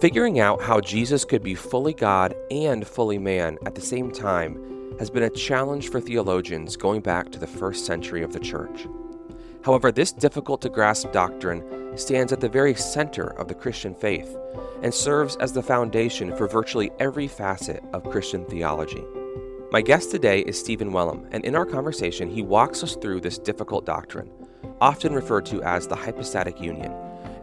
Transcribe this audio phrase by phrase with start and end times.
[0.00, 4.96] Figuring out how Jesus could be fully God and fully man at the same time
[4.98, 8.86] has been a challenge for theologians going back to the first century of the church.
[9.64, 14.36] However, this difficult to grasp doctrine stands at the very center of the Christian faith
[14.82, 19.02] and serves as the foundation for virtually every facet of Christian theology.
[19.70, 23.38] My guest today is Stephen Wellum, and in our conversation, he walks us through this
[23.38, 24.30] difficult doctrine,
[24.80, 26.92] often referred to as the hypostatic union,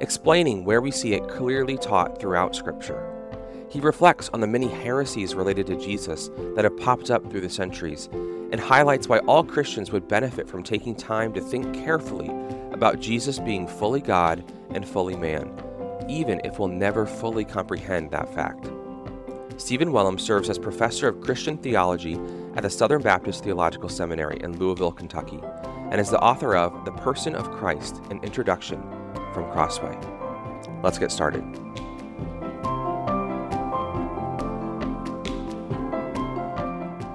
[0.01, 3.07] explaining where we see it clearly taught throughout Scripture.
[3.69, 7.49] He reflects on the many heresies related to Jesus that have popped up through the
[7.49, 8.09] centuries
[8.51, 12.31] and highlights why all Christians would benefit from taking time to think carefully
[12.71, 15.53] about Jesus being fully God and fully man,
[16.09, 18.71] even if we'll never fully comprehend that fact.
[19.57, 22.19] Stephen Wellum serves as professor of Christian theology
[22.55, 25.39] at the Southern Baptist Theological Seminary in Louisville, Kentucky,
[25.91, 28.81] and is the author of The Person of Christ An Introduction
[29.41, 29.97] from Crossway.
[30.83, 31.43] Let's get started.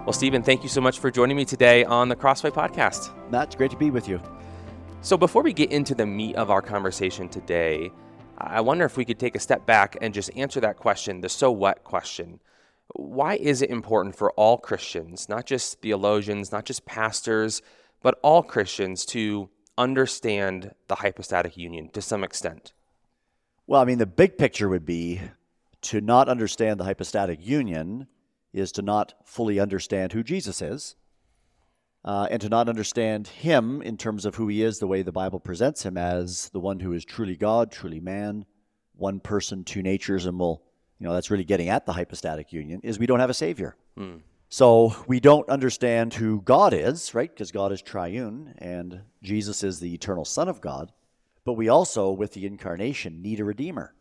[0.04, 3.10] Well, Stephen, thank you so much for joining me today on the Crossway podcast.
[3.32, 4.20] It's great to be with you.
[5.02, 7.90] So, before we get into the meat of our conversation today,
[8.38, 11.28] I wonder if we could take a step back and just answer that question, the
[11.28, 12.40] so what question.
[12.94, 17.62] Why is it important for all Christians, not just theologians, not just pastors,
[18.00, 22.72] but all Christians to understand the hypostatic union to some extent?
[23.66, 25.20] Well, I mean, the big picture would be
[25.82, 28.06] to not understand the hypostatic union
[28.52, 30.96] is to not fully understand who Jesus is,
[32.04, 35.12] uh, and to not understand him in terms of who he is, the way the
[35.12, 38.46] Bible presents him as the one who is truly God, truly man,
[38.94, 40.62] one person, two natures, and will,
[40.98, 43.76] you know, that's really getting at the hypostatic union, is we don't have a Savior.
[43.98, 44.20] Mm.
[44.48, 47.28] So we don't understand who God is, right?
[47.28, 50.92] Because God is triune and Jesus is the eternal Son of God.
[51.44, 53.94] But we also, with the incarnation, need a Redeemer.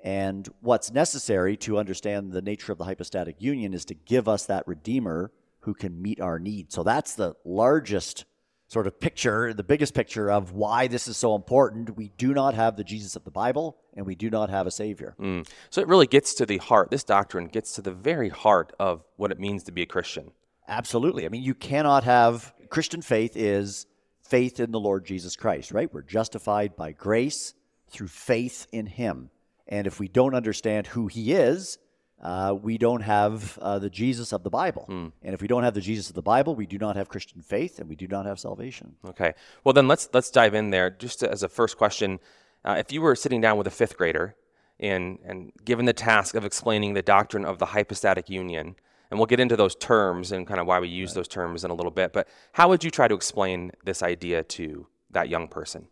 [0.00, 4.46] And what's necessary to understand the nature of the hypostatic union is to give us
[4.46, 6.74] that Redeemer who can meet our needs.
[6.74, 8.24] So that's the largest
[8.72, 11.94] sort of picture, the biggest picture of why this is so important.
[11.94, 14.70] We do not have the Jesus of the Bible, and we do not have a
[14.70, 15.14] Savior.
[15.20, 15.46] Mm.
[15.68, 16.90] So it really gets to the heart.
[16.90, 20.30] This doctrine gets to the very heart of what it means to be a Christian.
[20.66, 21.26] Absolutely.
[21.26, 23.86] I mean, you cannot have Christian faith is
[24.22, 25.92] faith in the Lord Jesus Christ, right?
[25.92, 27.52] We're justified by grace
[27.90, 29.28] through faith in Him.
[29.68, 31.76] And if we don't understand who he is,
[32.22, 34.84] uh, we don't have uh, the Jesus of the Bible.
[34.86, 35.08] Hmm.
[35.22, 37.42] And if we don't have the Jesus of the Bible, we do not have Christian
[37.42, 38.94] faith and we do not have salvation.
[39.04, 39.34] Okay.
[39.64, 40.88] Well, then let's let's dive in there.
[40.90, 42.20] Just as a first question,
[42.64, 44.36] uh, if you were sitting down with a fifth grader
[44.78, 48.76] and and given the task of explaining the doctrine of the hypostatic union,
[49.10, 51.16] and we'll get into those terms and kind of why we use right.
[51.16, 54.44] those terms in a little bit, but how would you try to explain this idea
[54.44, 55.88] to that young person?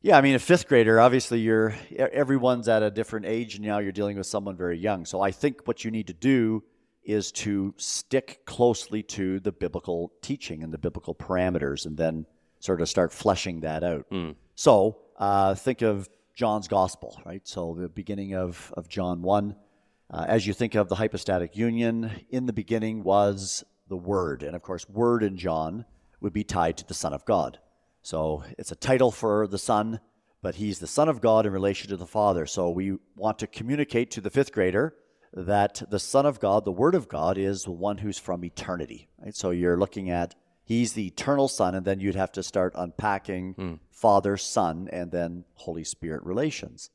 [0.00, 3.78] Yeah, I mean, a fifth grader, obviously, you're everyone's at a different age, and now
[3.78, 5.04] you're dealing with someone very young.
[5.04, 6.62] So I think what you need to do
[7.02, 12.26] is to stick closely to the biblical teaching and the biblical parameters, and then
[12.60, 14.06] sort of start fleshing that out.
[14.10, 14.36] Mm.
[14.54, 17.46] So uh, think of John's gospel, right?
[17.46, 19.56] So the beginning of, of John 1.
[20.10, 24.42] Uh, as you think of the hypostatic union, in the beginning was the Word.
[24.42, 25.84] And of course, Word in John
[26.20, 27.58] would be tied to the Son of God.
[28.08, 30.00] So it's a title for the Son,
[30.40, 32.46] but he's the Son of God in relation to the Father.
[32.46, 34.94] So we want to communicate to the fifth grader
[35.34, 39.10] that the Son of God, the Word of God, is the one who's from eternity.
[39.22, 39.36] Right?
[39.36, 43.54] So you're looking at he's the eternal Son, and then you'd have to start unpacking
[43.56, 43.78] mm.
[43.90, 46.88] Father, Son, and then Holy Spirit relations.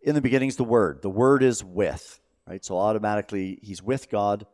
[0.00, 1.02] In the beginning is the Word.
[1.02, 2.64] The Word is with, right?
[2.64, 4.46] So automatically he's with God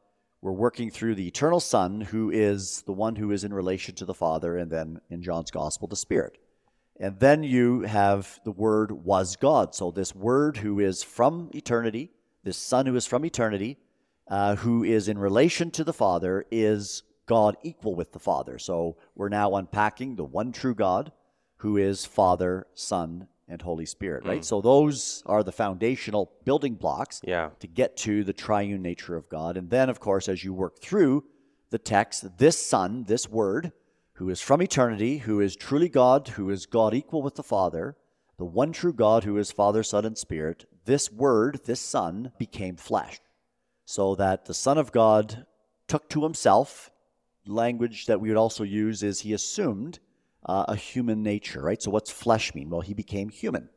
[0.43, 4.07] we're working through the eternal Son, who is the one who is in relation to
[4.07, 6.39] the Father, and then in John's Gospel, the Spirit.
[6.99, 9.75] And then you have the Word was God.
[9.75, 12.11] So, this Word who is from eternity,
[12.43, 13.79] this Son who is from eternity,
[14.29, 18.59] uh, who is in relation to the Father, is God equal with the Father.
[18.59, 21.13] So, we're now unpacking the one true God,
[21.59, 24.41] who is Father, Son, and Holy Spirit, right?
[24.41, 24.45] Mm.
[24.45, 27.51] So those are the foundational building blocks yeah.
[27.59, 29.57] to get to the triune nature of God.
[29.57, 31.25] And then, of course, as you work through
[31.71, 33.73] the text, this Son, this Word,
[34.15, 37.97] who is from eternity, who is truly God, who is God equal with the Father,
[38.39, 42.77] the one true God who is Father, Son, and Spirit, this Word, this Son, became
[42.77, 43.21] flesh.
[43.85, 45.47] So that the Son of God
[45.89, 46.91] took to himself,
[47.47, 49.99] language that we would also use is he assumed
[50.45, 51.83] uh, a human nature, right?
[51.83, 52.71] So, what's flesh mean?
[52.71, 53.69] Well, he became human.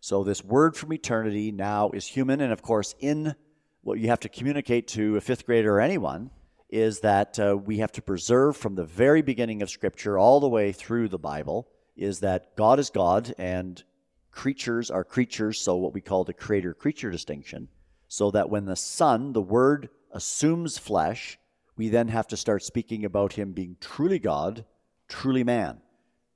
[0.00, 2.40] So, this word from eternity now is human.
[2.40, 3.34] And of course, in
[3.82, 6.30] what you have to communicate to a fifth grader or anyone
[6.68, 10.48] is that uh, we have to preserve from the very beginning of Scripture all the
[10.48, 13.82] way through the Bible is that God is God and
[14.30, 15.60] creatures are creatures.
[15.60, 17.68] So, what we call the creator creature distinction.
[18.08, 21.38] so that when the Son, the Word, assumes flesh,
[21.76, 24.64] we then have to start speaking about him being truly God,
[25.08, 25.80] truly man.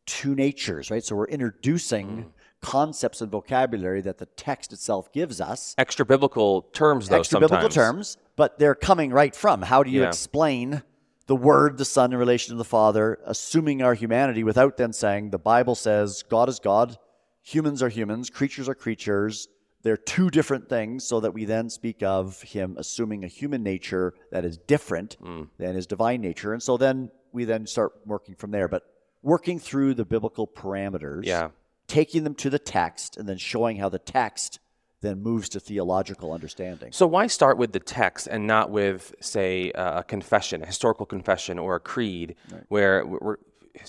[0.06, 1.04] Two natures, right?
[1.04, 2.26] So we're introducing mm.
[2.60, 5.74] concepts and vocabulary that the text itself gives us.
[5.78, 9.62] Extra biblical terms, though, Extra biblical terms, but they're coming right from.
[9.62, 10.08] How do you yeah.
[10.08, 10.82] explain
[11.26, 15.30] the Word, the Son, in relation to the Father, assuming our humanity without then saying
[15.30, 16.98] the Bible says God is God,
[17.42, 19.48] humans are humans, creatures are creatures,
[19.82, 24.14] they're two different things, so that we then speak of him assuming a human nature
[24.32, 25.48] that is different mm.
[25.58, 26.52] than his divine nature.
[26.52, 28.68] And so then we then start working from there.
[28.68, 28.82] But
[29.24, 31.48] working through the biblical parameters, yeah.
[31.88, 34.60] taking them to the text, and then showing how the text
[35.00, 36.92] then moves to theological understanding.
[36.92, 41.58] So why start with the text and not with, say, a confession, a historical confession,
[41.58, 42.62] or a creed, right.
[42.68, 43.04] where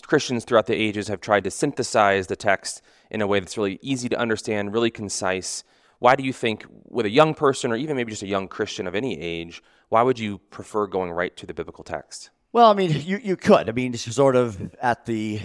[0.02, 3.80] Christians throughout the ages have tried to synthesize the text in a way that's really
[3.82, 5.64] easy to understand, really concise,
[6.00, 8.88] why do you think, with a young person or even maybe just a young Christian
[8.88, 12.30] of any age, why would you prefer going right to the biblical text?
[12.56, 13.68] Well, I mean, you, you could.
[13.68, 15.42] I mean, sort of at the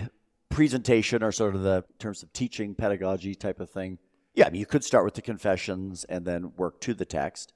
[0.48, 3.98] presentation or sort of the terms of teaching, pedagogy type of thing.
[4.36, 7.52] Yeah, I mean, you could start with the confessions and then work to the text.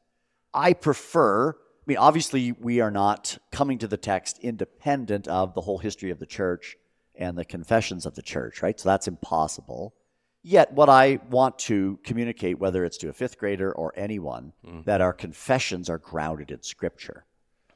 [0.52, 5.60] I prefer, I mean, obviously, we are not coming to the text independent of the
[5.60, 6.74] whole history of the church
[7.14, 8.80] and the confessions of the church, right?
[8.80, 9.94] So that's impossible.
[10.42, 14.84] Yet, what I want to communicate, whether it's to a fifth grader or anyone, mm.
[14.84, 17.24] that our confessions are grounded in Scripture.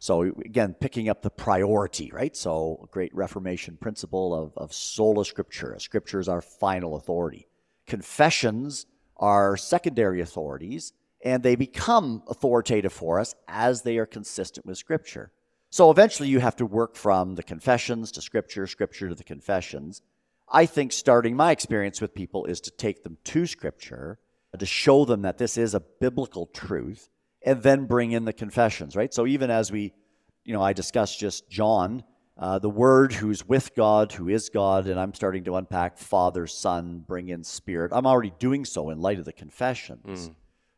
[0.00, 2.36] So, again, picking up the priority, right?
[2.36, 5.80] So, great Reformation principle of, of sola scriptura.
[5.80, 7.48] Scripture is our final authority.
[7.86, 8.86] Confessions
[9.16, 10.92] are secondary authorities,
[11.24, 15.32] and they become authoritative for us as they are consistent with Scripture.
[15.70, 20.02] So, eventually, you have to work from the confessions to Scripture, Scripture to the confessions.
[20.50, 24.18] I think starting my experience with people is to take them to Scripture,
[24.56, 27.10] to show them that this is a biblical truth,
[27.42, 29.12] and then bring in the confessions, right?
[29.12, 29.92] So even as we,
[30.44, 32.02] you know, I discussed just John,
[32.36, 36.46] uh, the Word who's with God, who is God, and I'm starting to unpack Father,
[36.46, 37.92] Son, bring in Spirit.
[37.94, 40.28] I'm already doing so in light of the confessions.
[40.28, 40.34] Mm.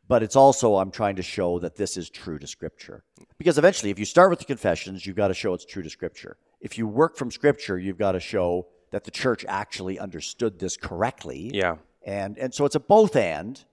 [0.07, 3.03] But it's also, I'm trying to show that this is true to Scripture.
[3.37, 5.89] Because eventually, if you start with the confessions, you've got to show it's true to
[5.89, 6.35] Scripture.
[6.59, 10.75] If you work from Scripture, you've got to show that the church actually understood this
[10.75, 11.51] correctly.
[11.53, 11.77] Yeah.
[12.03, 13.63] And, and so it's a both and,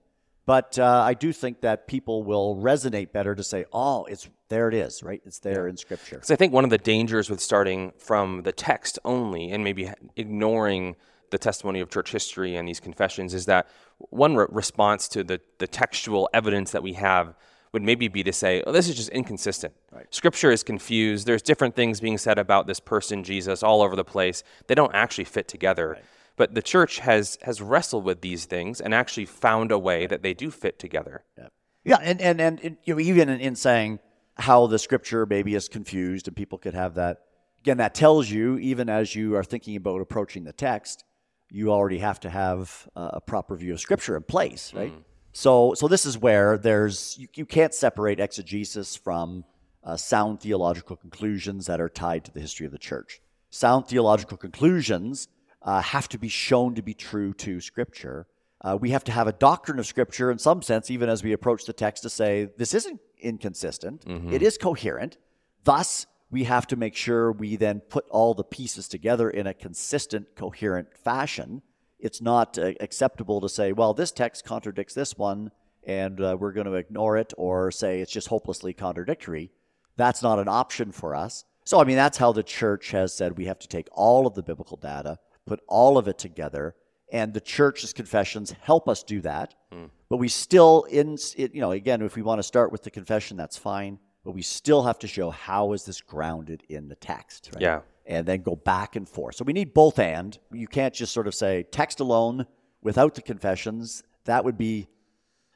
[0.49, 4.67] but uh, I do think that people will resonate better to say, oh, it's there
[4.67, 5.21] it is, right?
[5.23, 5.69] It's there yeah.
[5.69, 6.15] in Scripture.
[6.15, 9.91] Because I think one of the dangers with starting from the text only and maybe
[10.15, 10.95] ignoring
[11.29, 13.67] the testimony of church history and these confessions is that
[13.99, 17.35] one re- response to the, the textual evidence that we have
[17.71, 19.75] would maybe be to say, oh, this is just inconsistent.
[19.91, 20.07] Right.
[20.09, 21.27] Scripture is confused.
[21.27, 24.41] There's different things being said about this person, Jesus, all over the place.
[24.65, 25.89] They don't actually fit together.
[25.89, 26.03] Right.
[26.39, 30.23] But the church has, has wrestled with these things and actually found a way that
[30.23, 31.25] they do fit together.
[31.37, 31.47] Yeah,
[31.83, 33.99] yeah and, and, and you know, even in, in saying
[34.35, 37.17] how the scripture maybe is confused and people could have that,
[37.59, 41.03] again, that tells you, even as you are thinking about approaching the text,
[41.51, 44.93] you already have to have a proper view of scripture in place, right?
[44.93, 45.03] Mm.
[45.33, 49.43] So, so this is where there's you, you can't separate exegesis from
[49.83, 53.19] uh, sound theological conclusions that are tied to the history of the church.
[53.49, 55.27] Sound theological conclusions
[55.61, 58.27] uh, have to be shown to be true to Scripture.
[58.61, 61.33] Uh, we have to have a doctrine of Scripture in some sense, even as we
[61.33, 64.33] approach the text, to say this isn't inconsistent, mm-hmm.
[64.33, 65.17] it is coherent.
[65.63, 69.53] Thus, we have to make sure we then put all the pieces together in a
[69.53, 71.61] consistent, coherent fashion
[71.99, 75.51] it's not uh, acceptable to say, well, this text contradicts this one,
[75.83, 79.51] and uh, we're going to ignore it, or say it's just hopelessly contradictory.
[79.97, 81.43] That's not an option for us.
[81.65, 84.33] So, I mean, that's how the church has said we have to take all of
[84.33, 86.75] the biblical data, put all of it together,
[87.11, 89.55] and the church's confessions help us do that.
[89.73, 89.89] Mm.
[90.09, 93.35] But we still, in you know, again, if we want to start with the confession,
[93.37, 93.99] that's fine.
[94.23, 97.61] But we still have to show how is this grounded in the text, right?
[97.61, 97.79] Yeah
[98.09, 99.35] and then go back and forth.
[99.35, 100.37] So we need both and.
[100.51, 102.47] You can't just sort of say text alone
[102.81, 104.03] without the confessions.
[104.25, 104.87] That would be,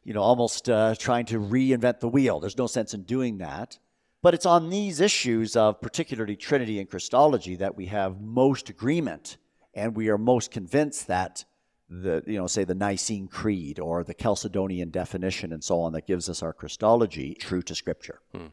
[0.03, 2.39] you know, almost uh, trying to reinvent the wheel.
[2.39, 3.79] There's no sense in doing that.
[4.21, 9.37] But it's on these issues of particularly Trinity and Christology that we have most agreement,
[9.73, 11.45] and we are most convinced that
[11.89, 16.07] the, you know, say the Nicene Creed or the Chalcedonian definition and so on that
[16.07, 18.19] gives us our Christology true to Scripture.
[18.33, 18.47] Hmm.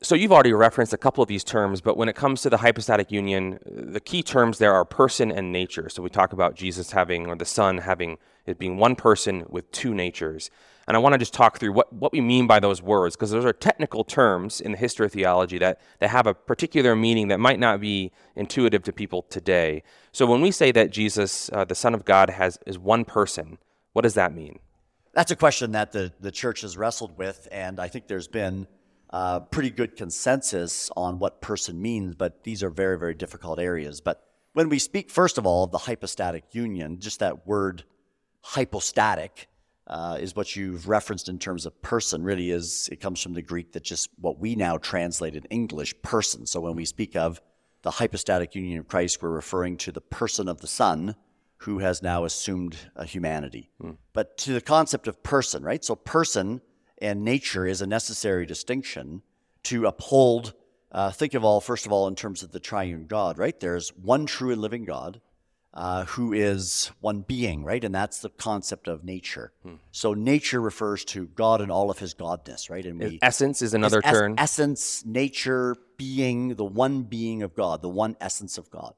[0.00, 2.58] So you've already referenced a couple of these terms, but when it comes to the
[2.58, 5.88] hypostatic union, the key terms there are person and nature.
[5.88, 9.72] So we talk about Jesus having, or the Son having, it being one person with
[9.72, 10.50] two natures.
[10.88, 13.30] And I want to just talk through what, what we mean by those words, because
[13.30, 17.28] those are technical terms in the history of theology that, that have a particular meaning
[17.28, 19.82] that might not be intuitive to people today.
[20.12, 23.58] So when we say that Jesus, uh, the Son of God, has is one person,
[23.92, 24.60] what does that mean?
[25.12, 28.66] That's a question that the, the church has wrestled with, and I think there's been
[29.10, 34.00] uh, pretty good consensus on what person means, but these are very, very difficult areas.
[34.00, 37.84] But when we speak, first of all, of the hypostatic union, just that word
[38.40, 39.48] hypostatic
[39.88, 43.42] uh, is what you've referenced in terms of person, really is, it comes from the
[43.42, 46.46] Greek that just what we now translate in English, person.
[46.46, 47.40] So when we speak of
[47.82, 51.14] the hypostatic union of Christ, we're referring to the person of the Son
[51.62, 53.70] who has now assumed a humanity.
[53.80, 53.92] Hmm.
[54.12, 55.84] But to the concept of person, right?
[55.84, 56.60] So person
[56.98, 59.22] and nature is a necessary distinction
[59.64, 60.52] to uphold.
[60.92, 63.58] Uh, think of all, first of all, in terms of the triune God, right?
[63.58, 65.20] There's one true and living God
[65.74, 67.84] uh, who is one being, right?
[67.84, 69.52] And that's the concept of nature.
[69.62, 69.74] Hmm.
[69.92, 72.84] So nature refers to God and all of his godness, right?
[72.84, 74.34] And we, essence is another term.
[74.38, 78.94] essence, nature, being, the one being of God, the one essence of God.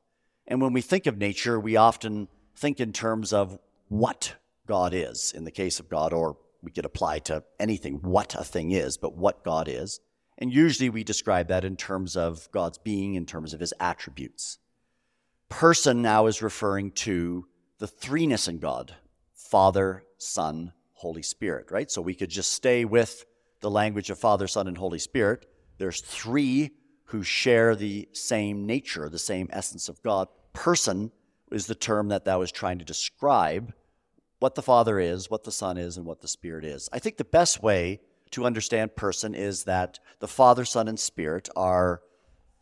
[0.46, 3.58] And when we think of nature, we often think in terms of
[3.88, 4.36] what
[4.66, 8.44] God is in the case of God, or we could apply to anything what a
[8.44, 10.00] thing is, but what God is.
[10.38, 14.58] And usually we describe that in terms of God's being, in terms of his attributes.
[15.50, 17.46] Person now is referring to
[17.78, 18.94] the threeness in God
[19.34, 21.90] Father, Son, Holy Spirit, right?
[21.90, 23.26] So we could just stay with
[23.60, 25.46] the language of Father, Son, and Holy Spirit.
[25.76, 26.70] There's three
[27.06, 30.28] who share the same nature, the same essence of God.
[30.52, 31.10] Person
[31.50, 33.74] is the term that that was trying to describe
[34.38, 36.88] what the Father is, what the Son is, and what the Spirit is.
[36.92, 41.48] I think the best way to understand person is that the Father, Son, and Spirit
[41.56, 42.02] are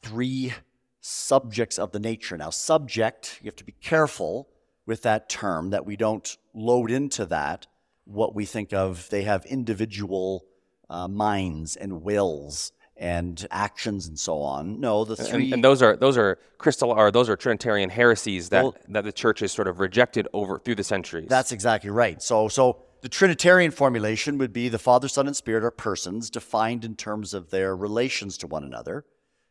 [0.03, 0.55] three
[1.01, 2.37] subjects of the nature.
[2.37, 4.49] Now, subject, you have to be careful
[4.87, 7.67] with that term that we don't load into that
[8.05, 9.09] what we think of.
[9.11, 10.45] They have individual
[10.91, 14.81] uh, minds and wills and actions and so on.
[14.81, 18.49] No, the three and, and, those are those are crystal or those are Trinitarian heresies
[18.49, 21.29] that well, that the church has sort of rejected over through the centuries.
[21.29, 22.21] That's exactly right.
[22.21, 26.85] So so the Trinitarian formulation would be the Father, Son, and Spirit are persons defined
[26.85, 29.05] in terms of their relations to one another.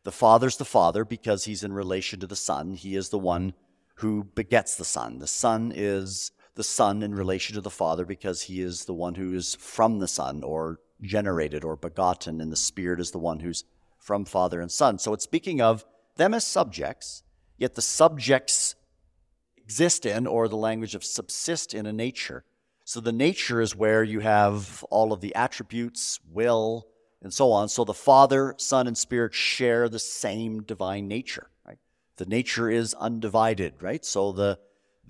[0.08, 2.72] The Father's the Father because he's in relation to the Son.
[2.72, 3.52] He is the one
[3.96, 5.18] who begets the Son.
[5.18, 9.16] The Son is the Son in relation to the Father because he is the one
[9.16, 13.40] who is from the Son or generated or begotten, and the Spirit is the one
[13.40, 13.64] who's
[13.98, 14.98] from Father and Son.
[14.98, 15.84] So it's speaking of
[16.16, 17.22] them as subjects,
[17.58, 18.76] yet the subjects
[19.58, 22.44] exist in, or the language of subsist in, a nature.
[22.86, 26.86] So the nature is where you have all of the attributes, will,
[27.22, 27.68] and so on.
[27.68, 31.50] So the Father, Son, and Spirit share the same divine nature.
[31.66, 31.78] Right?
[32.16, 34.04] The nature is undivided, right?
[34.04, 34.58] So the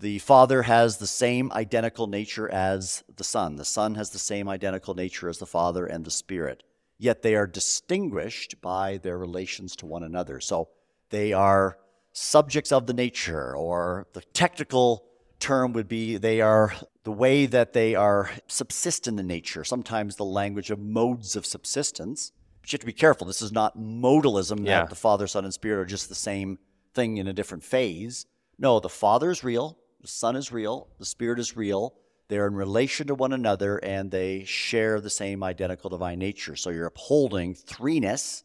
[0.01, 3.57] the Father has the same identical nature as the Son.
[3.57, 6.63] The Son has the same identical nature as the Father and the Spirit.
[6.99, 10.39] Yet they are distinguished by their relations to one another.
[10.39, 10.69] So
[11.11, 11.79] they are
[12.13, 15.08] subjects of the nature, or the technical
[15.41, 19.65] term would be they are the way that they are subsistent in the nature.
[19.65, 22.33] Sometimes the language of modes of subsistence.
[22.61, 23.27] But you have to be careful.
[23.27, 24.81] This is not modalism yeah.
[24.81, 26.59] that the Father, Son, and Spirit are just the same
[26.95, 28.27] thing in a different phase.
[28.59, 31.95] No, the Father is real, the Son is real, the Spirit is real.
[32.29, 36.57] They're in relation to one another and they share the same identical divine nature.
[36.57, 38.43] So you're upholding threeness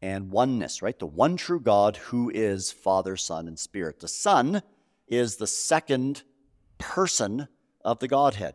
[0.00, 0.98] and oneness, right?
[0.98, 4.00] The one true God who is Father, Son, and Spirit.
[4.00, 4.62] The Son
[5.08, 6.22] is the second
[6.78, 7.48] person
[7.84, 8.54] of the Godhead.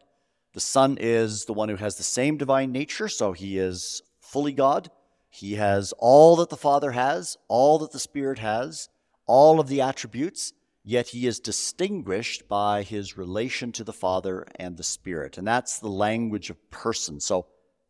[0.54, 4.54] The Son is the one who has the same divine nature, so he is fully
[4.54, 4.90] God.
[5.30, 8.90] He has all that the Father has, all that the Spirit has,
[9.26, 10.54] all of the attributes
[10.88, 15.38] yet he is distinguished by his relation to the Father and the Spirit.
[15.38, 17.20] And that's the language of person.
[17.20, 17.46] So,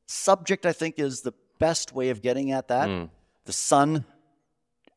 [0.08, 2.90] subject, I think, is the best way of getting at that.
[2.90, 3.12] Mm.
[3.46, 4.04] The Son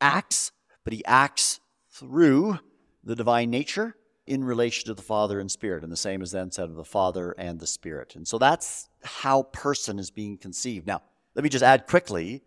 [0.01, 0.51] acts,
[0.83, 2.59] but he acts through
[3.05, 5.83] the divine nature in relation to the Father and Spirit.
[5.83, 8.15] And the same is then said of the Father and the Spirit.
[8.17, 10.87] And so that's how person is being conceived.
[10.87, 11.03] Now,
[11.35, 12.43] let me just add quickly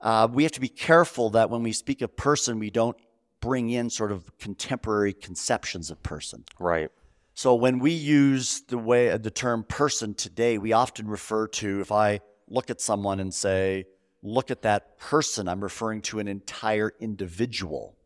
[0.00, 2.96] uh, we have to be careful that when we speak of person, we don't
[3.40, 6.44] bring in sort of contemporary conceptions of person.
[6.58, 6.90] Right.
[7.34, 11.92] So when we use the way the term person today, we often refer to if
[11.92, 13.86] I look at someone and say,
[14.22, 17.96] "Look at that person," I'm referring to an entire individual.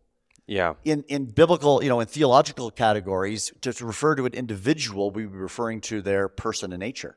[0.47, 0.75] Yeah.
[0.85, 5.25] In in biblical, you know, in theological categories, to, to refer to an individual, we
[5.25, 7.17] would be referring to their person and nature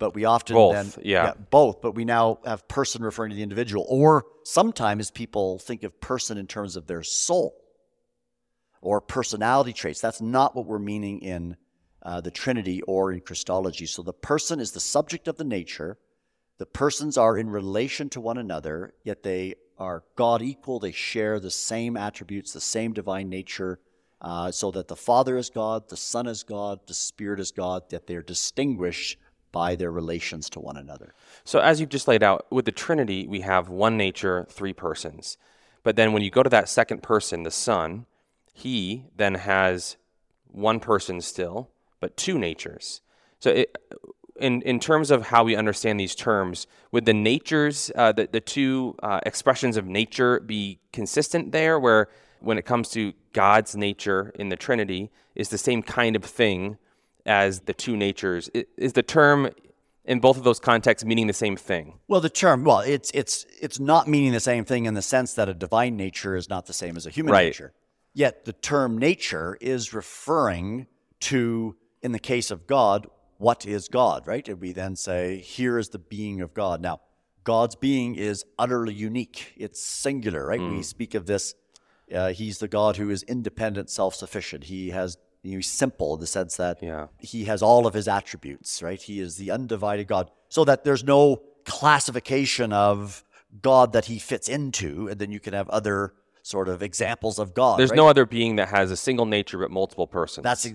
[0.00, 1.26] but we often both, then yeah.
[1.26, 1.32] yeah.
[1.50, 6.00] both but we now have person referring to the individual or sometimes people think of
[6.00, 7.54] person in terms of their soul
[8.80, 11.56] or personality traits that's not what we're meaning in
[12.02, 15.98] uh, the trinity or in christology so the person is the subject of the nature
[16.58, 21.40] the persons are in relation to one another yet they are god equal they share
[21.40, 23.80] the same attributes the same divine nature
[24.20, 27.82] uh, so that the father is god the son is god the spirit is god
[27.90, 29.18] that they're distinguished
[29.52, 31.14] by their relations to one another.
[31.44, 35.36] So, as you've just laid out, with the Trinity, we have one nature, three persons.
[35.82, 38.06] But then when you go to that second person, the Son,
[38.52, 39.96] he then has
[40.48, 41.70] one person still,
[42.00, 43.00] but two natures.
[43.38, 43.76] So, it,
[44.40, 48.40] in, in terms of how we understand these terms, would the natures, uh, the, the
[48.40, 52.08] two uh, expressions of nature be consistent there, where
[52.40, 56.78] when it comes to God's nature in the Trinity, is the same kind of thing
[57.26, 58.48] as the two natures?
[58.76, 59.50] Is the term
[60.04, 62.00] in both of those contexts meaning the same thing?
[62.08, 65.34] Well, the term, well, it's it's it's not meaning the same thing in the sense
[65.34, 67.44] that a divine nature is not the same as a human Right.
[67.44, 67.72] nature.
[68.14, 70.86] Yet the term nature is referring
[71.20, 73.06] to, in the case of God,
[73.40, 74.46] what is God, right?
[74.46, 76.82] And we then say, here is the being of God.
[76.82, 77.00] Now,
[77.42, 79.54] God's being is utterly unique.
[79.56, 80.60] It's singular, right?
[80.60, 81.54] We speak of this.
[82.14, 84.64] Uh, he's the God who is independent, self-sufficient.
[84.64, 87.06] He has he's simple in the sense that Yeah.
[87.18, 89.00] he has all of his attributes, right?
[89.00, 90.30] He is the undivided God.
[90.50, 93.24] So that there's no classification of
[93.62, 97.54] God that he fits into, and then you can have other sort of examples of
[97.54, 97.78] God.
[97.78, 97.96] There's right?
[97.96, 100.44] no other being that has a single nature but multiple persons.
[100.44, 100.66] That's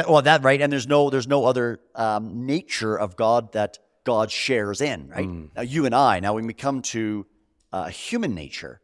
[0.00, 3.78] that, well, that right, and there's no there's no other um, nature of God that
[4.04, 5.28] God shares in, right?
[5.54, 6.20] Now you and I.
[6.20, 7.26] Now when we come to
[7.72, 8.80] uh, human nature,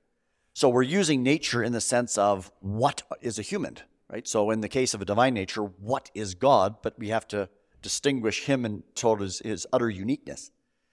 [0.52, 4.28] so we're using nature in the sense of what is a human, right?
[4.28, 6.76] So in the case of a divine nature, what is God?
[6.82, 7.49] But we have to
[7.80, 10.50] distinguish him and told his, his utter uniqueness.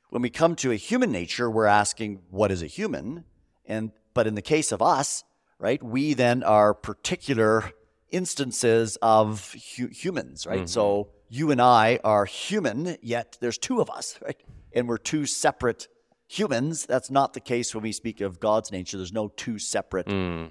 [0.10, 3.26] When we come to a human nature, we're asking what is a human,
[3.66, 5.24] and but in the case of us,
[5.60, 7.72] right, we then are particular
[8.14, 10.70] instances of hu- humans, right?
[10.70, 14.38] So you and I are human, yet there's two of us, right?
[14.74, 15.88] And we're two separate
[16.28, 16.86] humans.
[16.86, 18.98] That's not the case when we speak of God's nature.
[18.98, 20.08] There's no two separate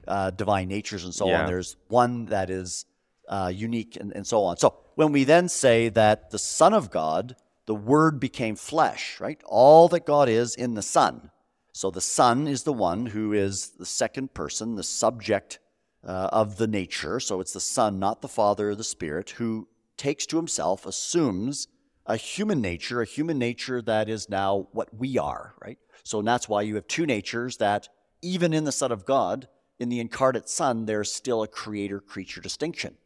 [0.06, 1.40] uh, divine natures and so Yeah.
[1.40, 1.46] on.
[1.46, 2.84] There's one that is
[3.28, 4.56] uh, unique and, and so on.
[4.58, 9.40] So when we then say that the Son of God, the Word became flesh, right?
[9.46, 11.30] All that God is in the Son.
[11.72, 15.58] So the Son is the one who is the second person, the subject
[16.06, 17.20] uh, of the nature.
[17.20, 21.68] So it's the Son, not the Father or the Spirit, who takes to himself, assumes
[22.06, 25.78] a human nature, a human nature that is now what we are, right?
[26.04, 27.88] So that's why you have two natures that,
[28.22, 29.46] even in the Son of God,
[29.78, 32.96] in the incarnate Son, there's still a creator creature distinction.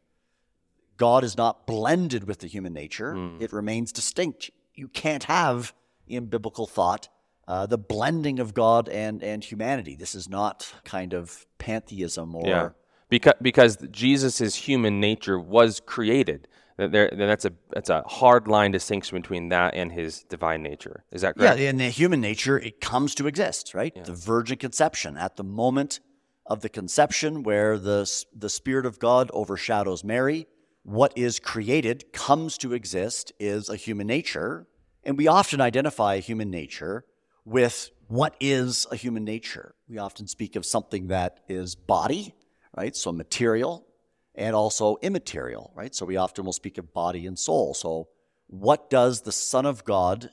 [0.97, 4.49] God is not blended with the human nature, it remains distinct.
[4.73, 5.73] You can't have,
[6.07, 7.09] in biblical thought,
[7.47, 9.95] uh, the blending of God and, and humanity.
[9.95, 12.47] This is not kind of pantheism or.
[12.47, 12.69] yeah.
[13.09, 16.47] Because because Jesus' human nature was created.
[16.77, 21.05] There, that's a that's a hard line distinction between that and his divine nature.
[21.11, 21.59] Is that correct?
[21.59, 23.93] Yeah, in the human nature, it comes to exist, right?
[24.05, 25.17] The virgin conception.
[25.17, 26.01] At the moment
[26.45, 30.47] of the conception, where the, the Spirit of God overshadows Mary,
[30.83, 34.67] what is created comes to exist is a human nature.
[35.03, 37.05] And we often identify a human nature
[37.43, 39.75] with what is a human nature.
[39.87, 42.33] We often speak of something that is body,
[42.77, 42.95] right?
[42.95, 43.87] So material,
[44.35, 45.93] and also immaterial, right?
[45.93, 47.73] So we often will speak of body and soul.
[47.73, 48.07] So,
[48.45, 50.29] what does the Son of God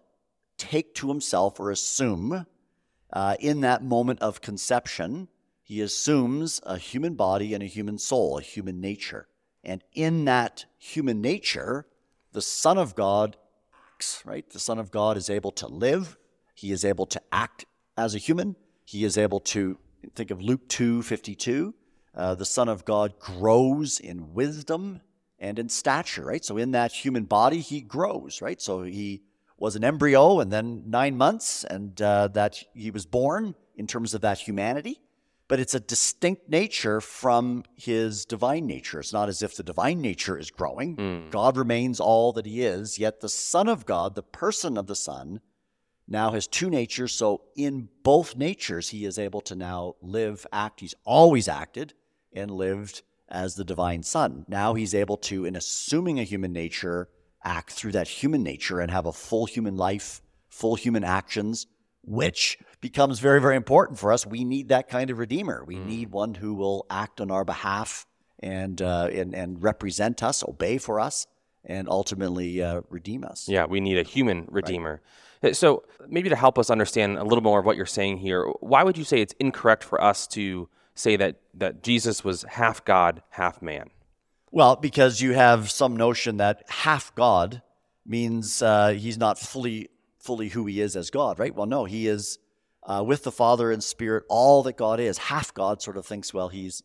[0.56, 2.46] take to himself or assume
[3.12, 5.28] uh, in that moment of conception?
[5.62, 9.26] He assumes a human body and a human soul, a human nature.
[9.64, 11.86] And in that human nature,
[12.32, 13.38] the Son of God
[13.94, 14.48] acts, right?
[14.48, 16.18] The Son of God is able to live,
[16.54, 17.64] he is able to act
[17.96, 18.54] as a human,
[18.84, 19.78] he is able to
[20.14, 21.74] think of Luke 2 52.
[22.16, 25.00] Uh, the Son of God grows in wisdom
[25.38, 26.44] and in stature, right?
[26.44, 28.60] So in that human body, he grows, right?
[28.62, 29.22] So he
[29.58, 34.14] was an embryo and then nine months, and uh, that he was born in terms
[34.14, 35.00] of that humanity.
[35.46, 39.00] But it's a distinct nature from his divine nature.
[39.00, 40.96] It's not as if the divine nature is growing.
[41.30, 44.96] God remains all that he is, yet the Son of God, the person of the
[44.96, 45.40] Son,
[46.08, 47.12] now has two natures.
[47.12, 50.80] So in both natures, he is able to now live, act.
[50.80, 51.92] He's always acted
[52.34, 54.44] and lived as the divine Son.
[54.48, 57.08] Now he's able to, in assuming a human nature,
[57.42, 61.66] act through that human nature and have a full human life, full human actions,
[62.02, 64.26] which becomes very, very important for us.
[64.26, 65.64] We need that kind of redeemer.
[65.66, 68.06] We need one who will act on our behalf
[68.40, 71.26] and uh, and, and represent us, obey for us,
[71.64, 73.48] and ultimately uh, redeem us.
[73.48, 75.00] Yeah, we need a human redeemer.
[75.42, 78.46] Uh, So maybe to help us understand a little more of what you're saying here,
[78.60, 82.84] why would you say it's incorrect for us to say that that Jesus was half
[82.84, 83.90] God, half man?
[84.50, 87.62] Well, because you have some notion that half God
[88.06, 91.54] means uh, he's not fully fully who he is as God, right?
[91.54, 92.38] Well, no, he is
[92.84, 95.18] uh, with the Father and Spirit, all that God is.
[95.18, 96.82] Half God sort of thinks, well, he's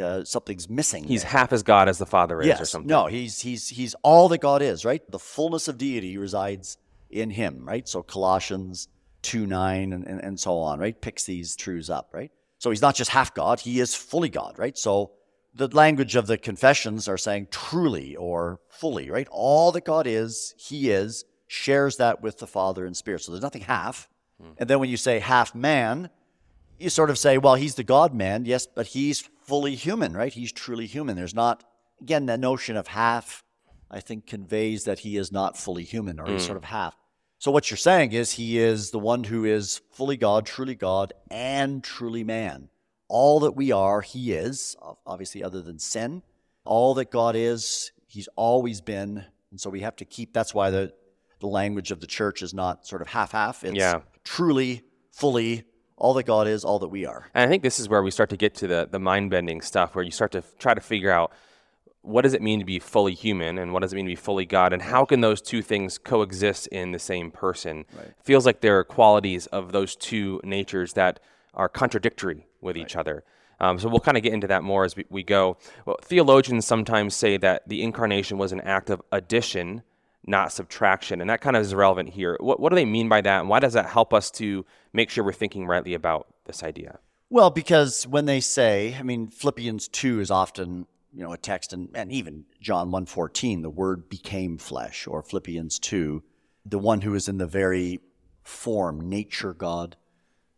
[0.00, 1.04] uh, something's missing.
[1.04, 1.30] He's there.
[1.30, 2.88] half as God as the Father is, or something.
[2.88, 5.02] no, he's he's he's all that God is, right?
[5.10, 6.78] The fullness of deity resides
[7.10, 7.88] in him, right?
[7.88, 8.88] So Colossians
[9.22, 11.00] 2 9 and, and, and so on, right?
[11.00, 12.30] Picks these truths up, right?
[12.58, 14.76] So he's not just half God, he is fully God, right?
[14.76, 15.12] So
[15.54, 19.28] the language of the confessions are saying truly or fully, right?
[19.30, 23.22] All that God is, he is, shares that with the Father and Spirit.
[23.22, 24.08] So there's nothing half.
[24.40, 24.50] Hmm.
[24.58, 26.10] And then when you say half man,
[26.78, 30.32] you sort of say, well, he's the God man, yes, but he's fully human, right?
[30.32, 31.16] He's truly human.
[31.16, 31.64] There's not,
[32.00, 33.44] again, that notion of half,
[33.90, 36.32] I think, conveys that he is not fully human or mm.
[36.32, 36.96] he's sort of half.
[37.38, 41.12] So what you're saying is he is the one who is fully God, truly God,
[41.30, 42.68] and truly man.
[43.08, 44.74] All that we are, he is,
[45.06, 46.22] obviously, other than sin.
[46.64, 49.24] All that God is, he's always been.
[49.50, 50.92] And so we have to keep, that's why the,
[51.40, 53.62] the language of the church is not sort of half half.
[53.64, 54.00] It's yeah.
[54.24, 55.64] truly, fully,
[55.96, 57.30] all that God is, all that we are.
[57.34, 59.60] And I think this is where we start to get to the, the mind bending
[59.60, 61.32] stuff, where you start to try to figure out
[62.06, 64.16] what does it mean to be fully human and what does it mean to be
[64.16, 67.84] fully God, and how can those two things coexist in the same person?
[67.96, 68.12] Right.
[68.22, 71.20] Feels like there are qualities of those two natures that
[71.54, 72.84] are contradictory with right.
[72.84, 73.24] each other.
[73.58, 75.56] Um, so we'll kind of get into that more as we, we go.
[75.86, 79.82] Well, theologians sometimes say that the incarnation was an act of addition
[80.26, 81.20] not subtraction.
[81.20, 82.36] And that kind of is relevant here.
[82.40, 83.40] What, what do they mean by that?
[83.40, 86.98] And why does that help us to make sure we're thinking rightly about this idea?
[87.30, 91.72] Well, because when they say, I mean, Philippians 2 is often, you know, a text,
[91.72, 96.22] and, and even John 1.14, the word became flesh, or Philippians 2,
[96.66, 98.00] the one who is in the very
[98.44, 99.96] form, nature God,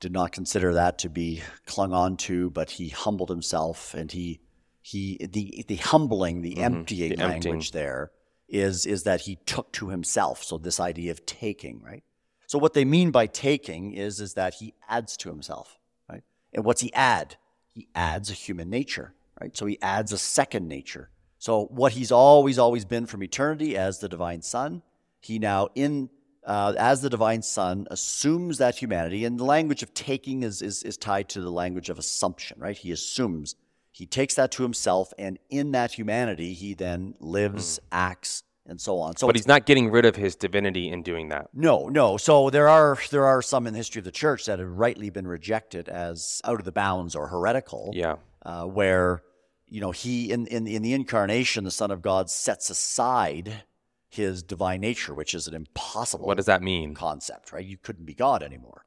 [0.00, 4.40] did not consider that to be clung on to, but he humbled himself and he,
[4.80, 6.64] he the, the humbling, the mm-hmm.
[6.64, 7.70] emptying the language emptying.
[7.72, 8.10] there
[8.48, 10.42] is, is that he took to himself.
[10.42, 12.02] So this idea of taking, right?
[12.46, 16.22] So what they mean by taking is, is that he adds to himself, right?
[16.52, 17.36] And what's he add?
[17.74, 19.56] He adds a human nature, right?
[19.56, 21.10] So he adds a second nature.
[21.38, 24.82] So what he's always, always been from eternity as the divine son,
[25.20, 26.10] he now in
[26.44, 30.82] uh, as the divine son assumes that humanity and the language of taking is, is,
[30.82, 33.54] is tied to the language of assumption right he assumes
[33.98, 37.82] he takes that to himself, and in that humanity, he then lives, mm.
[37.90, 39.16] acts, and so on.
[39.16, 41.48] So, but he's not getting rid of his divinity in doing that.
[41.52, 42.16] No, no.
[42.16, 45.10] So there are there are some in the history of the church that have rightly
[45.10, 47.90] been rejected as out of the bounds or heretical.
[47.92, 48.16] Yeah.
[48.46, 49.24] Uh, where
[49.68, 53.62] you know he in, in in the incarnation, the Son of God sets aside
[54.08, 56.26] his divine nature, which is an impossible.
[56.26, 56.94] What does that mean?
[56.94, 57.64] Concept, right?
[57.64, 58.86] You couldn't be God anymore,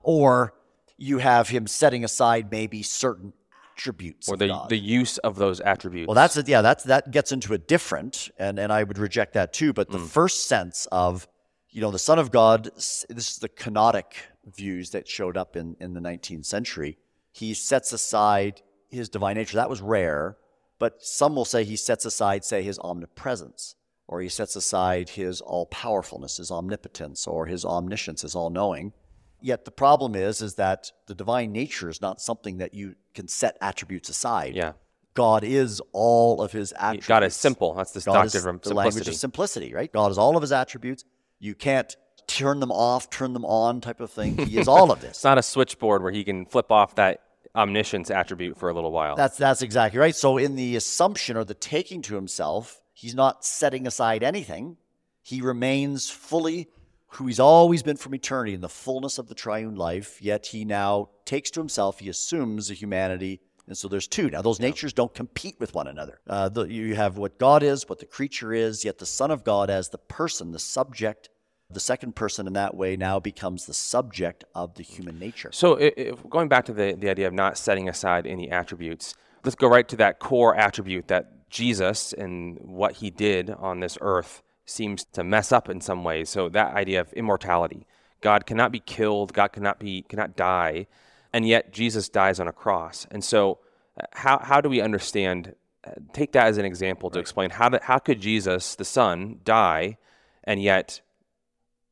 [0.00, 0.54] or
[0.96, 3.32] you have him setting aside maybe certain
[3.80, 6.06] attributes or the the use of those attributes.
[6.06, 6.48] Well, that's it.
[6.48, 9.72] Yeah, that's that gets into a different, and and I would reject that too.
[9.72, 10.06] But the mm.
[10.06, 11.26] first sense of
[11.70, 14.12] you know the Son of God, this is the kenotic
[14.44, 16.98] views that showed up in in the 19th century.
[17.32, 19.56] He sets aside his divine nature.
[19.56, 20.36] That was rare,
[20.78, 23.76] but some will say he sets aside, say, his omnipresence,
[24.08, 28.92] or he sets aside his all powerfulness, his omnipotence, or his omniscience, his all knowing.
[29.40, 33.28] Yet the problem is, is that the divine nature is not something that you can
[33.28, 34.54] set attributes aside.
[34.54, 34.72] Yeah.
[35.14, 37.08] God is all of his attributes.
[37.08, 37.74] God is simple.
[37.74, 39.92] That's this God doctrine from the language of simplicity, right?
[39.92, 41.04] God is all of his attributes.
[41.38, 44.36] You can't turn them off, turn them on type of thing.
[44.36, 45.10] He is all of this.
[45.10, 47.22] it's not a switchboard where he can flip off that
[47.54, 49.16] omniscience attribute for a little while.
[49.16, 50.14] That's that's exactly right.
[50.14, 54.76] So in the assumption or the taking to himself, he's not setting aside anything.
[55.22, 56.68] He remains fully
[57.14, 60.64] who he's always been from eternity in the fullness of the triune life, yet he
[60.64, 63.40] now takes to himself, he assumes a humanity.
[63.66, 64.30] And so there's two.
[64.30, 64.66] Now, those yeah.
[64.66, 66.20] natures don't compete with one another.
[66.26, 69.44] Uh, the, you have what God is, what the creature is, yet the Son of
[69.44, 71.28] God as the person, the subject,
[71.72, 75.50] the second person in that way now becomes the subject of the human nature.
[75.52, 79.54] So, if, going back to the, the idea of not setting aside any attributes, let's
[79.54, 84.42] go right to that core attribute that Jesus and what he did on this earth
[84.64, 86.30] seems to mess up in some ways.
[86.30, 87.86] So that idea of immortality,
[88.20, 90.86] God cannot be killed, God cannot be cannot die,
[91.32, 93.06] and yet Jesus dies on a cross.
[93.10, 93.58] And so,
[94.00, 95.54] uh, how how do we understand?
[95.82, 97.22] Uh, take that as an example to right.
[97.22, 99.96] explain how how could Jesus, the Son, die,
[100.44, 101.00] and yet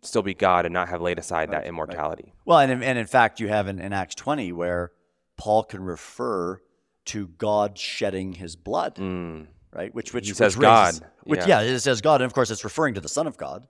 [0.09, 1.63] still be God and not have laid aside right.
[1.63, 2.25] that immortality.
[2.27, 2.35] Right.
[2.45, 4.93] Well, and in, and in fact, you have in, in Acts twenty where
[5.37, 6.61] Paul can refer
[7.07, 8.97] to God shedding His blood.
[8.97, 9.95] Mm right?
[9.95, 10.95] Which which he says which God.
[11.25, 11.61] which yeah.
[11.61, 13.67] yeah, it says God, and of course it's referring to the Son of God.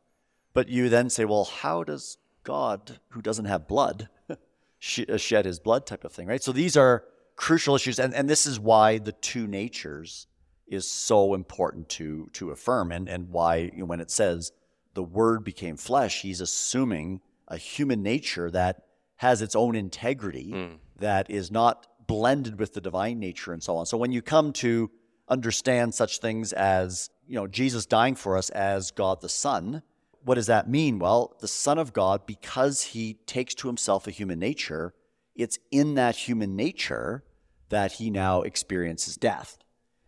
[0.52, 5.60] But you then say, well, how does God, who doesn't have blood, uh, shed his
[5.60, 6.42] blood type of thing, right?
[6.42, 7.04] So these are
[7.36, 10.26] crucial issues, and, and this is why the two natures
[10.66, 14.52] is so important to to affirm, and and why you know, when it says
[14.98, 18.82] the Word became flesh, he's assuming a human nature that
[19.14, 20.76] has its own integrity, mm.
[20.98, 23.86] that is not blended with the divine nature, and so on.
[23.86, 24.90] So when you come to
[25.28, 29.82] understand such things as, you know, Jesus dying for us as God the Son,
[30.24, 30.98] what does that mean?
[30.98, 34.94] Well, the Son of God, because he takes to himself a human nature,
[35.36, 37.22] it's in that human nature
[37.68, 39.58] that he now experiences death.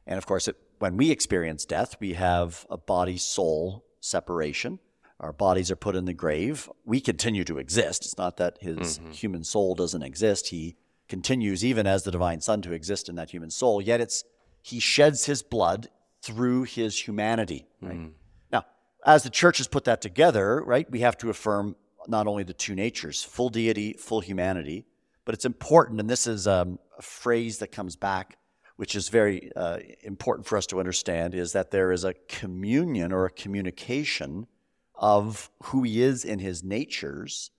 [0.05, 4.79] And of course, it, when we experience death, we have a body soul separation.
[5.21, 6.69] Our bodies are put in the grave.
[6.85, 8.05] We continue to exist.
[8.05, 9.11] It's not that his mm-hmm.
[9.11, 10.49] human soul doesn't exist.
[10.49, 10.77] He
[11.09, 13.83] continues, even as the divine Son, to exist in that human soul.
[13.83, 14.25] Yet it's
[14.63, 15.89] he sheds his blood
[16.23, 17.67] through his humanity.
[17.81, 17.99] Right?
[17.99, 18.13] Mm.
[18.53, 18.65] Now,
[19.05, 21.77] as the church has put that together, right, we have to affirm
[22.09, 24.87] not only the two natures, full deity, full humanity,
[25.25, 28.39] but it's important, and this is um, a phrase that comes back,
[28.81, 33.13] which is very uh, important for us to understand, is that there is a communion
[33.13, 34.47] or a communication
[34.95, 37.51] of who he is in his natures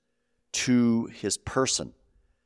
[0.52, 1.94] to his person.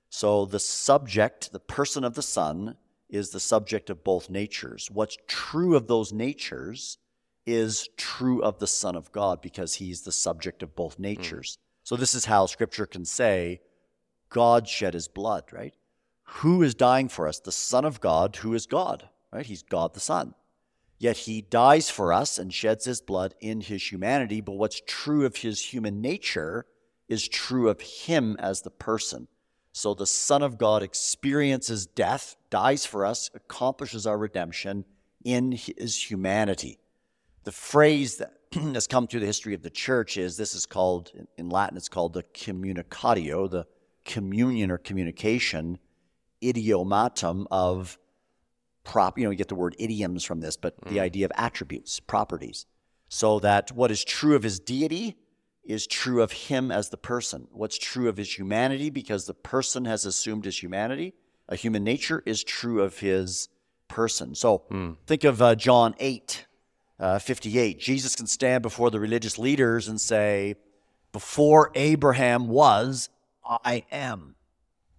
[0.09, 2.75] So the subject, the person of the Son,
[3.07, 4.91] is the subject of both natures.
[4.91, 6.97] What's true of those natures
[7.45, 11.55] is true of the Son of God because he's the subject of both natures.
[11.55, 11.87] Mm.
[11.87, 13.61] So this is how Scripture can say,
[14.27, 15.73] God shed his blood, right?
[16.25, 17.39] Who is dying for us?
[17.39, 19.45] The Son of God, who is God, right?
[19.45, 20.33] He's God the Son.
[20.97, 24.41] Yet he dies for us and sheds his blood in his humanity.
[24.41, 26.65] But what's true of his human nature
[27.07, 29.27] is true of him as the person.
[29.73, 34.85] So the Son of God experiences death, dies for us, accomplishes our redemption
[35.23, 36.79] in his humanity.
[37.43, 41.11] The phrase that has come through the history of the church is this is called,
[41.37, 43.67] in Latin, it's called the communicatio, the
[44.05, 45.77] communion or communication,
[46.41, 47.97] idiomatum of
[48.83, 50.89] prop, you know, you get the word idioms from this, but mm.
[50.89, 52.65] the idea of attributes, properties.
[53.09, 55.17] So that what is true of his deity
[55.63, 57.47] is true of him as the person.
[57.51, 61.13] What's true of his humanity, because the person has assumed his humanity,
[61.49, 63.49] a human nature, is true of his
[63.87, 64.35] person.
[64.35, 64.95] So mm.
[65.07, 66.45] think of uh, John 8,
[66.99, 67.79] uh, 58.
[67.79, 70.55] Jesus can stand before the religious leaders and say,
[71.11, 73.09] Before Abraham was,
[73.43, 74.34] I am.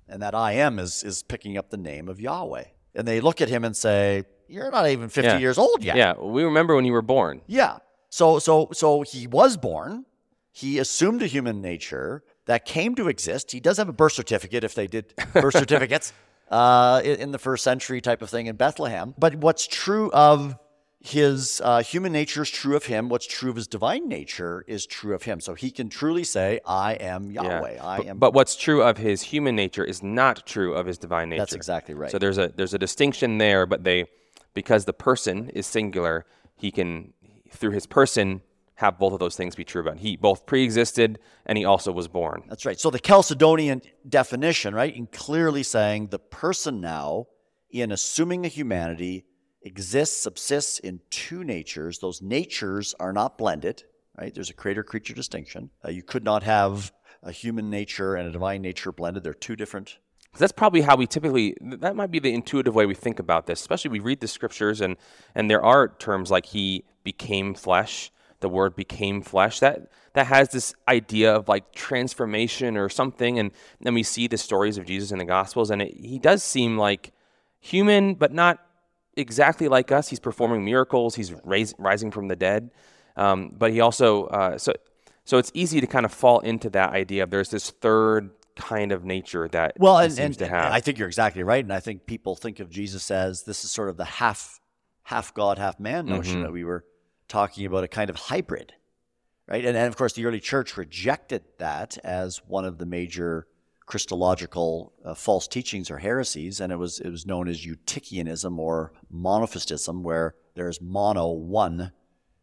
[0.08, 2.64] And that I am is, is picking up the name of Yahweh.
[2.94, 5.38] And they look at him and say, You're not even 50 yeah.
[5.38, 5.96] years old yet.
[5.96, 7.42] Yeah, we remember when you were born.
[7.46, 7.78] Yeah.
[8.08, 10.06] So so so he was born
[10.56, 13.52] he assumed a human nature that came to exist.
[13.52, 16.14] He does have a birth certificate if they did birth certificates
[16.50, 19.12] uh, in the first century type of thing in Bethlehem.
[19.18, 20.56] But what's true of
[21.06, 23.08] his uh, human nature is true of him.
[23.08, 25.38] What's true of his divine nature is true of him.
[25.40, 27.74] So he can truly say, "I am Yahweh.
[27.74, 27.86] Yeah.
[27.86, 30.98] I but, am." But what's true of his human nature is not true of his
[30.98, 31.42] divine nature.
[31.42, 32.10] That's exactly right.
[32.10, 34.06] So there's a there's a distinction there, but they
[34.52, 37.12] because the person is singular, he can
[37.50, 38.42] through his person
[38.76, 39.94] have both of those things be true about.
[39.94, 39.98] Him.
[40.00, 42.42] He both pre-existed and he also was born.
[42.48, 42.78] That's right.
[42.78, 47.26] So the Chalcedonian definition, right, in clearly saying the person now,
[47.70, 49.24] in assuming a humanity,
[49.66, 51.98] exists, subsists in two natures.
[51.98, 53.82] Those natures are not blended,
[54.18, 54.34] right?
[54.34, 55.70] There's a creator-creature distinction.
[55.84, 59.24] Uh, you could not have a human nature and a divine nature blended.
[59.24, 59.98] They're two different
[60.38, 63.60] that's probably how we typically that might be the intuitive way we think about this
[63.60, 64.96] especially we read the scriptures and
[65.34, 70.50] and there are terms like he became flesh the word became flesh that that has
[70.50, 73.50] this idea of like transformation or something and
[73.80, 76.76] then we see the stories of jesus in the gospels and it, he does seem
[76.76, 77.12] like
[77.60, 78.65] human but not
[79.16, 82.70] exactly like us he's performing miracles he's raise, rising from the dead
[83.16, 84.72] um, but he also uh, so
[85.24, 88.92] so it's easy to kind of fall into that idea of there's this third kind
[88.92, 90.72] of nature that well and, seems and, to have.
[90.72, 93.70] I think you're exactly right, and I think people think of Jesus as this is
[93.70, 94.60] sort of the half
[95.04, 96.42] half God, half man notion mm-hmm.
[96.44, 96.84] that we were
[97.28, 98.72] talking about a kind of hybrid,
[99.48, 99.64] right?
[99.64, 103.46] And, and of course, the early church rejected that as one of the major
[103.86, 108.92] Christological uh, false teachings or heresies, and it was it was known as Eutychianism or
[109.12, 111.92] Monophysism, where there's mono one,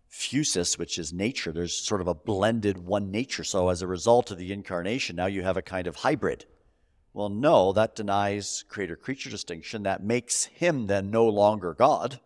[0.10, 1.52] physis, which is nature.
[1.52, 3.44] There's sort of a blended one nature.
[3.44, 6.46] So as a result of the incarnation, now you have a kind of hybrid.
[7.14, 9.84] Well, no, that denies creator creature distinction.
[9.84, 12.20] That makes him then no longer God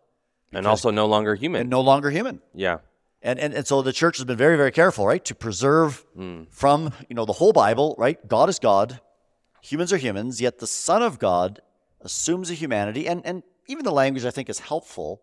[0.52, 1.62] and also no longer human.
[1.62, 2.40] And no longer human.
[2.54, 2.78] Yeah.
[3.20, 6.46] And, and, and so the church has been very, very careful, right, to preserve mm.
[6.50, 8.16] from, you know, the whole Bible, right?
[8.28, 9.00] God is God,
[9.62, 11.60] humans are humans, yet the Son of God
[12.00, 13.08] assumes a humanity.
[13.08, 15.22] And, and even the language, I think, is helpful.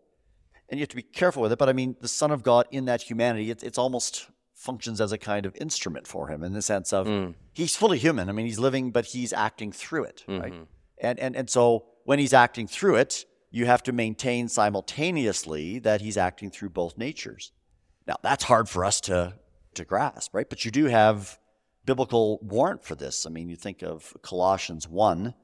[0.68, 1.58] And you have to be careful with it.
[1.58, 5.12] But I mean, the Son of God in that humanity, it, it's almost functions as
[5.12, 7.34] a kind of instrument for him in the sense of mm.
[7.52, 8.28] he's fully human.
[8.28, 10.42] I mean, he's living, but he's acting through it, mm-hmm.
[10.42, 10.54] right?
[10.98, 16.00] And, and, and so when he's acting through it, you have to maintain simultaneously that
[16.00, 17.52] he's acting through both natures.
[18.06, 19.34] Now, that's hard for us to,
[19.74, 20.48] to grasp, right?
[20.48, 21.38] But you do have
[21.86, 23.24] biblical warrant for this.
[23.24, 25.34] I mean, you think of Colossians 1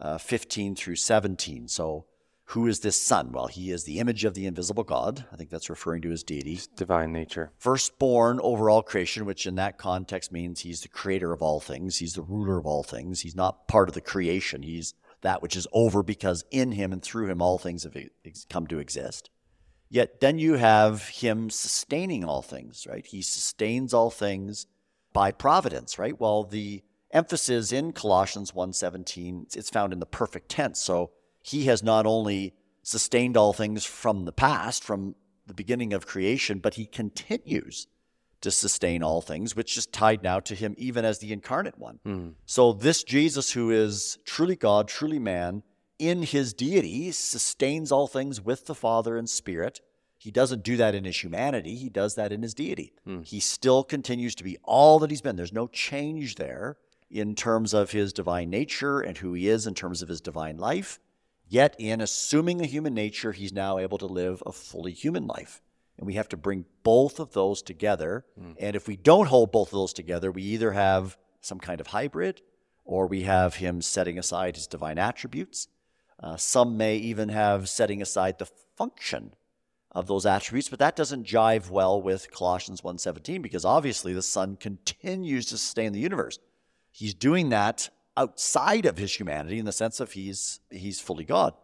[0.00, 1.68] uh, 15 through 17.
[1.68, 2.06] So,
[2.46, 3.30] Who is this Son?
[3.32, 5.26] Well, he is the image of the invisible God.
[5.32, 6.58] I think that's referring to his deity.
[6.74, 7.52] Divine nature.
[7.58, 11.98] Firstborn over all creation, which in that context means he's the creator of all things.
[11.98, 13.20] He's the ruler of all things.
[13.20, 14.62] He's not part of the creation.
[14.62, 17.96] He's that which is over because in him and through him all things have
[18.48, 19.28] come to exist.
[19.90, 23.04] Yet then you have him sustaining all things, right?
[23.04, 24.66] He sustains all things
[25.12, 26.18] by providence, right?
[26.18, 30.80] Well, the emphasis in Colossians 1:17 it's found in the perfect tense.
[30.80, 31.10] So
[31.42, 35.14] he has not only sustained all things from the past, from
[35.46, 37.86] the beginning of creation, but he continues
[38.40, 41.98] to sustain all things, which is tied now to him even as the incarnate one.
[42.06, 42.34] Mm.
[42.46, 45.62] So, this Jesus, who is truly God, truly man,
[45.98, 49.80] in his deity, sustains all things with the Father and Spirit.
[50.20, 52.92] He doesn't do that in his humanity, he does that in his deity.
[53.08, 53.24] Mm.
[53.24, 55.36] He still continues to be all that he's been.
[55.36, 56.76] There's no change there
[57.10, 60.58] in terms of his divine nature and who he is in terms of his divine
[60.58, 61.00] life.
[61.48, 65.62] Yet, in assuming a human nature, he's now able to live a fully human life.
[65.96, 68.26] And we have to bring both of those together.
[68.38, 68.56] Mm.
[68.60, 71.86] And if we don't hold both of those together, we either have some kind of
[71.86, 72.42] hybrid
[72.84, 75.68] or we have him setting aside his divine attributes.
[76.22, 79.32] Uh, some may even have setting aside the function
[79.92, 84.56] of those attributes, but that doesn't jive well with Colossians 1:17 because obviously the Son
[84.56, 86.38] continues to sustain the universe.
[86.92, 91.54] He's doing that outside of his humanity in the sense of he's he's fully God.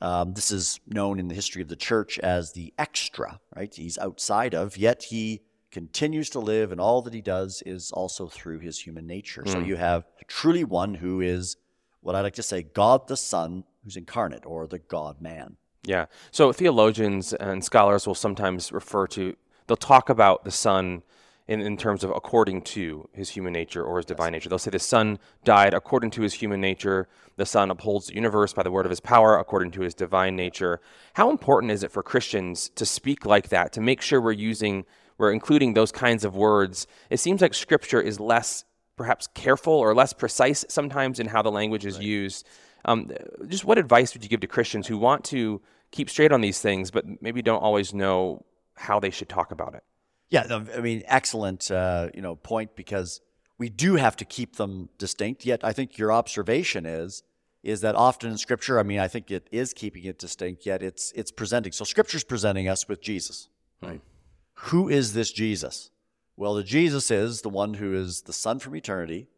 [0.00, 3.74] Um, this is known in the history of the church as the extra, right?
[3.74, 8.26] He's outside of, yet he continues to live, and all that he does is also
[8.28, 9.42] through his human nature.
[9.42, 9.52] Mm.
[9.52, 9.66] So hmm.
[9.66, 11.56] you have truly one who is
[12.00, 15.56] what I like to say God the Son who's incarnate, or the God man.
[15.84, 16.06] Yeah.
[16.30, 19.36] So theologians and scholars will sometimes refer to,
[19.66, 21.02] they'll talk about the Son
[21.48, 24.48] in, in terms of according to his human nature or his divine nature.
[24.48, 27.08] They'll say the Son died according to his human nature.
[27.36, 30.34] The Son upholds the universe by the word of his power according to his divine
[30.34, 30.80] nature.
[31.14, 34.84] How important is it for Christians to speak like that, to make sure we're using,
[35.18, 36.86] we're including those kinds of words?
[37.10, 38.64] It seems like Scripture is less
[38.96, 42.04] perhaps careful or less precise sometimes in how the language is right.
[42.04, 42.48] used.
[42.86, 43.10] Um,
[43.48, 46.60] just what advice would you give to Christians who want to keep straight on these
[46.60, 49.82] things, but maybe don't always know how they should talk about it?
[50.30, 53.20] Yeah, I mean, excellent, uh, you know, point because
[53.58, 55.44] we do have to keep them distinct.
[55.44, 57.22] Yet, I think your observation is
[57.62, 60.66] is that often in Scripture, I mean, I think it is keeping it distinct.
[60.66, 61.72] Yet, it's it's presenting.
[61.72, 63.48] So, Scripture's presenting us with Jesus.
[63.82, 64.00] Right?
[64.00, 64.66] Hmm.
[64.70, 65.90] Who is this Jesus?
[66.36, 69.28] Well, the Jesus is the one who is the Son from eternity,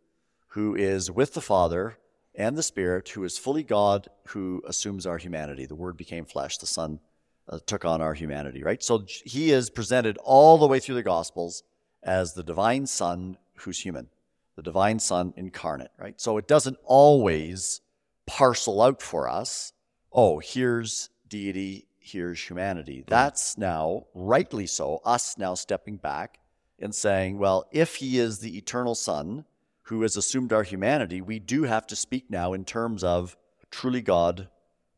[0.49, 1.99] who is with the Father
[2.39, 5.67] and the Spirit, who is fully God, who assumes our humanity.
[5.67, 6.57] The Word became flesh.
[6.57, 7.01] The Son
[7.49, 8.83] uh, took on our humanity, right?
[8.83, 11.65] So he is presented all the way through the Gospels
[12.03, 14.09] as the divine Son who's human,
[14.55, 16.21] the divine Son incarnate, right?
[16.21, 17.81] So it doesn't always
[18.25, 19.73] parcel out for us,
[20.13, 23.03] oh, here's deity, here's humanity.
[23.03, 23.07] Mm.
[23.07, 26.39] That's now, rightly so, us now stepping back
[26.79, 29.45] and saying, well, if he is the eternal Son
[29.89, 33.37] who has assumed our humanity, we do have to speak now in terms of
[33.71, 34.49] truly God,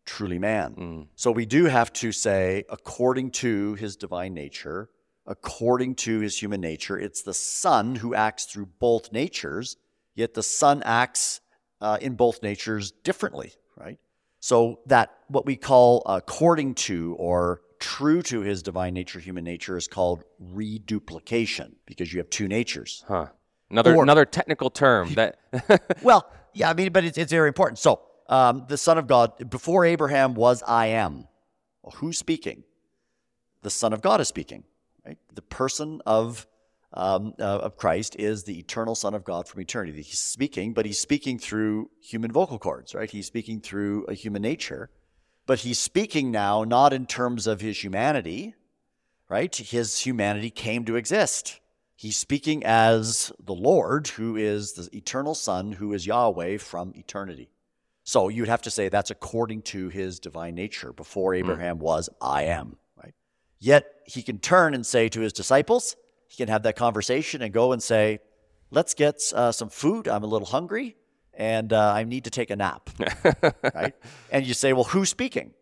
[0.04, 0.74] truly man.
[0.74, 1.06] Mm.
[1.14, 4.90] So we do have to say, according to his divine nature,
[5.26, 9.76] according to his human nature, it's the Son who acts through both natures,
[10.16, 11.40] yet the Son acts
[11.80, 13.98] uh, in both natures differently, right?
[14.40, 19.76] So that what we call according to or true to his divine nature, human nature,
[19.76, 23.04] is called reduplication because you have two natures.
[23.06, 23.28] Huh.
[23.70, 25.38] Another or, another technical term that.
[26.02, 27.78] well, yeah, I mean, but it's, it's very important.
[27.78, 31.28] So um, the Son of God, before Abraham was I am.
[31.82, 32.64] Well, who's speaking?
[33.62, 34.64] The Son of God is speaking.
[35.06, 35.18] Right?
[35.34, 36.46] The person of
[36.92, 40.02] um, uh, of Christ is the eternal Son of God from eternity.
[40.02, 43.10] He's speaking, but he's speaking through human vocal cords, right?
[43.10, 44.90] He's speaking through a human nature,
[45.46, 48.54] but he's speaking now not in terms of his humanity,
[49.28, 49.54] right?
[49.54, 51.59] His humanity came to exist.
[52.00, 57.50] He's speaking as the Lord, who is the eternal Son, who is Yahweh from eternity.
[58.04, 60.94] So you'd have to say that's according to his divine nature.
[60.94, 61.40] Before hmm.
[61.40, 61.82] Abraham mm.
[61.82, 62.78] was, I am.
[62.96, 63.12] Right?
[63.58, 65.94] Yet he can turn and say to his disciples,
[66.26, 68.20] he can have that conversation and go and say,
[68.70, 70.08] let's get uh, some food.
[70.08, 70.96] I'm a little hungry
[71.34, 72.88] and uh, I need to take a nap.
[73.74, 73.94] right?
[74.32, 75.52] And you say, well, who's speaking?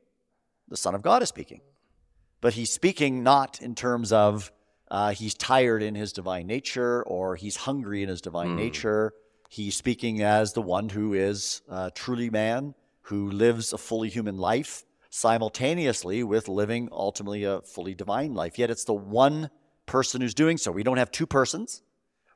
[0.69, 1.63] The Son of God is speaking.
[2.41, 4.53] But he's speaking not in terms of
[4.91, 8.57] uh, he's tired in his divine nature or he's hungry in his divine mm.
[8.57, 9.13] nature
[9.49, 14.37] He's speaking as the one who is uh, truly man, who lives a fully human
[14.37, 18.59] life simultaneously with living ultimately a fully divine life.
[18.59, 19.49] Yet it's the one
[19.87, 20.71] person who's doing so.
[20.71, 21.83] We don't have two persons.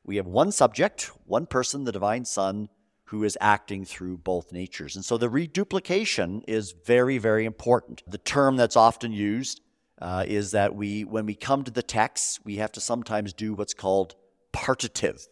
[0.03, 2.67] We have one subject, one person, the divine Son,
[3.05, 4.95] who is acting through both natures.
[4.95, 8.01] And so the reduplication is very, very important.
[8.07, 9.61] The term that's often used
[10.03, 13.53] uh, is that we, when we come to the text, we have to sometimes do
[13.53, 14.15] what's called
[14.51, 15.29] partitive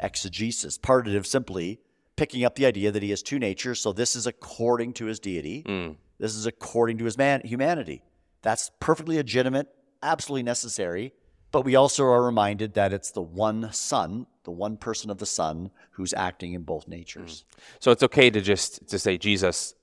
[0.00, 0.78] exegesis.
[0.78, 1.80] Partitive simply
[2.16, 3.78] picking up the idea that he has two natures.
[3.78, 5.64] So this is according to his deity.
[5.64, 5.96] Mm.
[6.18, 8.02] This is according to his man- humanity.
[8.40, 9.68] That's perfectly legitimate,
[10.02, 11.12] absolutely necessary.
[11.52, 15.26] But we also are reminded that it's the one Son, the one person of the
[15.26, 17.44] Son, who's acting in both natures.
[17.44, 17.62] Mm.
[17.80, 19.74] So it's okay to just to say Jesus,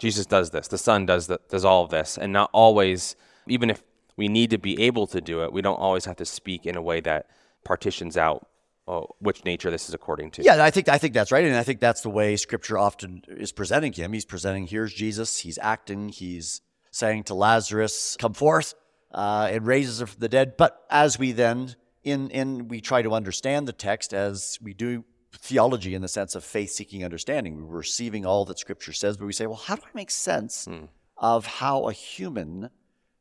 [0.00, 0.66] Jesus does this.
[0.66, 3.14] The Son does the, does all of this, and not always.
[3.50, 3.82] Even if
[4.16, 6.76] we need to be able to do it, we don't always have to speak in
[6.76, 7.26] a way that
[7.64, 8.46] partitions out
[8.90, 10.42] oh, which nature this is according to.
[10.42, 13.22] Yeah, I think I think that's right, and I think that's the way Scripture often
[13.28, 14.12] is presenting him.
[14.12, 15.38] He's presenting here's Jesus.
[15.38, 16.08] He's acting.
[16.08, 18.74] He's saying to Lazarus, "Come forth,"
[19.12, 20.56] uh, and raises him from the dead.
[20.56, 25.04] But as we then in in we try to understand the text as we do
[25.32, 29.32] theology in the sense of faith-seeking understanding, we're receiving all that Scripture says, but we
[29.32, 30.86] say, well, how do I make sense hmm.
[31.16, 32.70] of how a human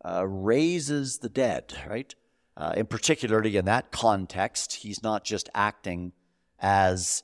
[0.03, 1.73] uh, raises the dead?
[1.87, 2.13] Right.
[2.55, 6.11] Uh, in particularly in that context, he's not just acting
[6.59, 7.23] as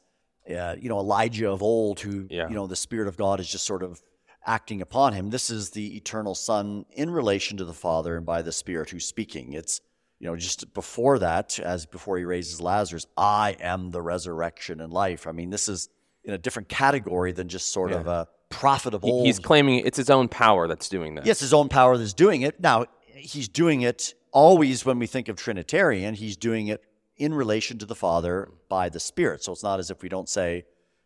[0.50, 2.48] uh, you know Elijah of old, who yeah.
[2.48, 4.02] you know the Spirit of God is just sort of
[4.46, 5.30] acting upon him.
[5.30, 9.06] This is the eternal Son in relation to the Father and by the Spirit who's
[9.06, 9.54] speaking.
[9.54, 9.82] It's
[10.20, 14.94] you know just before that, as before he raises Lazarus, I am the resurrection and
[14.94, 15.28] life.
[15.28, 15.90] I mean, this is
[16.24, 17.98] in a different category than just sort yeah.
[17.98, 19.26] of a prophet of old.
[19.26, 21.26] He's claiming it's his own power that's doing this.
[21.26, 22.60] Yes, his own power that's doing it.
[22.60, 22.86] Now
[23.16, 26.84] he's doing it always when we think of Trinitarian, he's doing it
[27.18, 29.44] in relation to the Father by the Spirit.
[29.44, 30.66] So it's not as if we don't say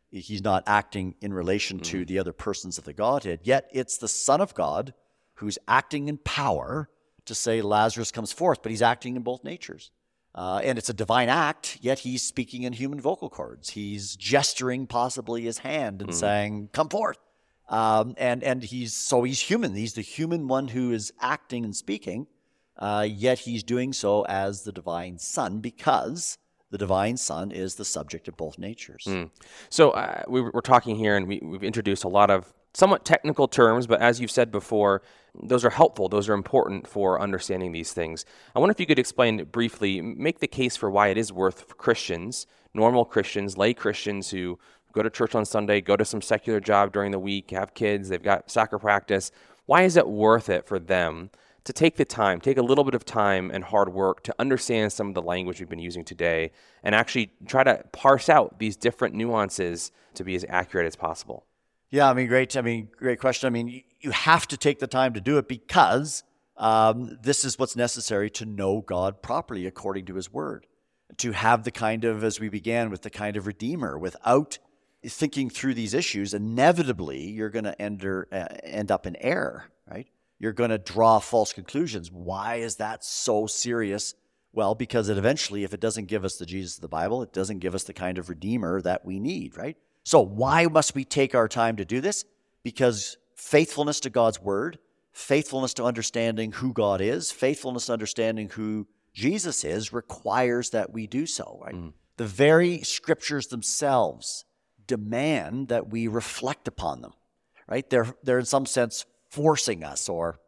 [0.10, 1.84] he's not acting in relation mm.
[1.84, 3.42] to the other persons of the Godhead.
[3.44, 4.94] Yet it's the Son of God
[5.36, 6.90] who's acting in power
[7.26, 9.92] to say Lazarus comes forth, but he's acting in both natures.
[10.34, 13.72] Uh, and it's a divine act, yet he's speaking in human vocal cords.
[13.72, 16.14] He's gesturing possibly his hand and mm.
[16.14, 17.18] saying, Come forth.
[17.70, 19.76] Um, and and he's so he's human.
[19.76, 22.28] He's the human one who is acting and speaking
[22.80, 26.38] uh, yet he's doing so as the divine Son because
[26.72, 29.04] the divine Son is the subject of both natures.
[29.08, 29.30] Mm.
[29.70, 33.48] So uh, we, are talking here, and we, we've introduced a lot of somewhat technical
[33.48, 35.02] terms, but as you've said before,
[35.44, 36.08] those are helpful.
[36.08, 38.24] Those are important for understanding these things.
[38.56, 41.78] I wonder if you could explain briefly, make the case for why it is worth
[41.78, 44.58] Christians, normal Christians, lay Christians who
[44.94, 48.10] go to church on Sunday, go to some secular job during the week, have kids,
[48.10, 49.32] they've got soccer practice.
[49.66, 51.30] Why is it worth it for them
[51.64, 54.92] to take the time, take a little bit of time and hard work to understand
[54.92, 56.52] some of the language we've been using today
[56.84, 61.46] and actually try to parse out these different nuances to be as accurate as possible.
[61.92, 62.56] Yeah, I mean, great.
[62.56, 63.48] I mean, great question.
[63.48, 66.24] I mean, you have to take the time to do it because
[66.58, 70.68] um, this is what's necessary to know God properly according to His Word.
[71.18, 73.98] To have the kind of, as we began with, the kind of Redeemer.
[73.98, 74.60] Without
[75.06, 80.08] thinking through these issues, inevitably you're going to enter, uh, end up in error, right?
[80.40, 82.12] you're going to draw false conclusions.
[82.12, 84.16] Why is that so serious?
[84.54, 87.34] Well, because it eventually, if it doesn't give us the Jesus of the Bible, it
[87.34, 89.78] doesn't give us the kind of Redeemer that we need, right?
[90.06, 92.26] So, why must we take our time to do this?
[92.64, 94.80] Because faithfulness to God's word,
[95.12, 101.06] faithfulness to understanding who God is, faithfulness to understanding who Jesus is requires that we
[101.06, 101.76] do so, right?
[101.76, 101.94] Mm.
[102.18, 104.46] The very scriptures themselves
[104.90, 107.14] demand that we reflect upon them,
[107.70, 107.90] right?
[107.90, 110.40] They're, they're in some sense forcing us, or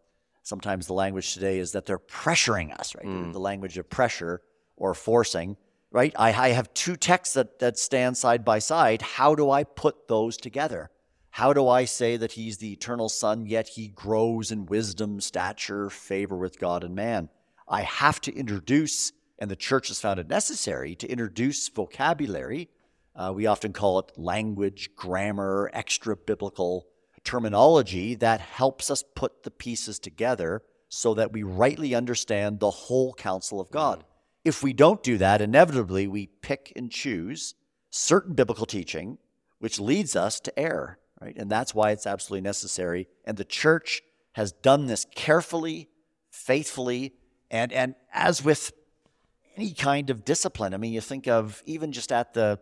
[0.43, 3.05] sometimes the language today is that they're pressuring us, right?
[3.05, 3.31] Mm.
[3.31, 4.41] The language of pressure
[4.75, 5.55] or forcing,
[5.91, 6.13] right?
[6.17, 9.01] I, I have two texts that, that stand side by side.
[9.01, 10.89] How do I put those together?
[11.29, 15.89] How do I say that he's the eternal Son, yet he grows in wisdom, stature,
[15.89, 17.29] favor with God and man?
[17.69, 22.69] I have to introduce, and the church has found it necessary to introduce vocabulary.
[23.21, 26.87] Uh, we often call it language, grammar, extra biblical
[27.23, 33.13] terminology that helps us put the pieces together so that we rightly understand the whole
[33.13, 34.03] counsel of God.
[34.43, 37.53] If we don't do that, inevitably we pick and choose
[37.91, 39.19] certain biblical teaching,
[39.59, 41.37] which leads us to error, right?
[41.37, 43.07] And that's why it's absolutely necessary.
[43.23, 44.01] And the church
[44.31, 45.89] has done this carefully,
[46.31, 47.13] faithfully,
[47.51, 48.71] and, and as with
[49.55, 52.59] any kind of discipline, I mean, you think of even just at the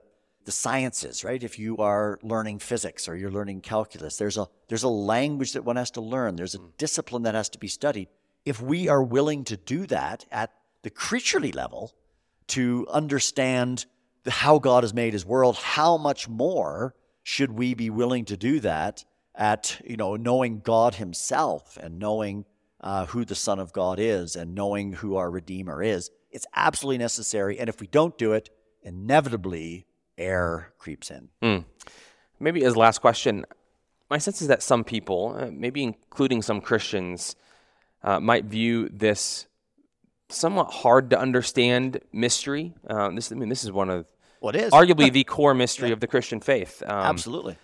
[0.49, 1.43] the sciences, right?
[1.43, 5.63] If you are learning physics or you're learning calculus, there's a there's a language that
[5.63, 6.35] one has to learn.
[6.35, 8.07] There's a discipline that has to be studied.
[8.45, 11.93] If we are willing to do that at the creaturely level
[12.47, 13.85] to understand
[14.23, 18.35] the, how God has made his world, how much more should we be willing to
[18.35, 22.45] do that at, you know, knowing God himself and knowing
[22.81, 26.09] uh, who the Son of God is and knowing who our Redeemer is?
[26.31, 27.59] It's absolutely necessary.
[27.59, 28.49] And if we don't do it,
[28.81, 29.85] inevitably
[30.19, 31.29] error creeps in.
[31.41, 31.65] Mm.
[32.39, 33.45] Maybe as last question,
[34.09, 37.35] my sense is that some people, uh, maybe including some Christians,
[38.03, 39.47] uh, might view this
[40.29, 42.73] somewhat hard to understand mystery.
[42.87, 44.05] Uh, this, I mean, this is one of
[44.39, 46.81] What is arguably the core mystery of the Christian faith.
[46.85, 47.57] Um, absolutely?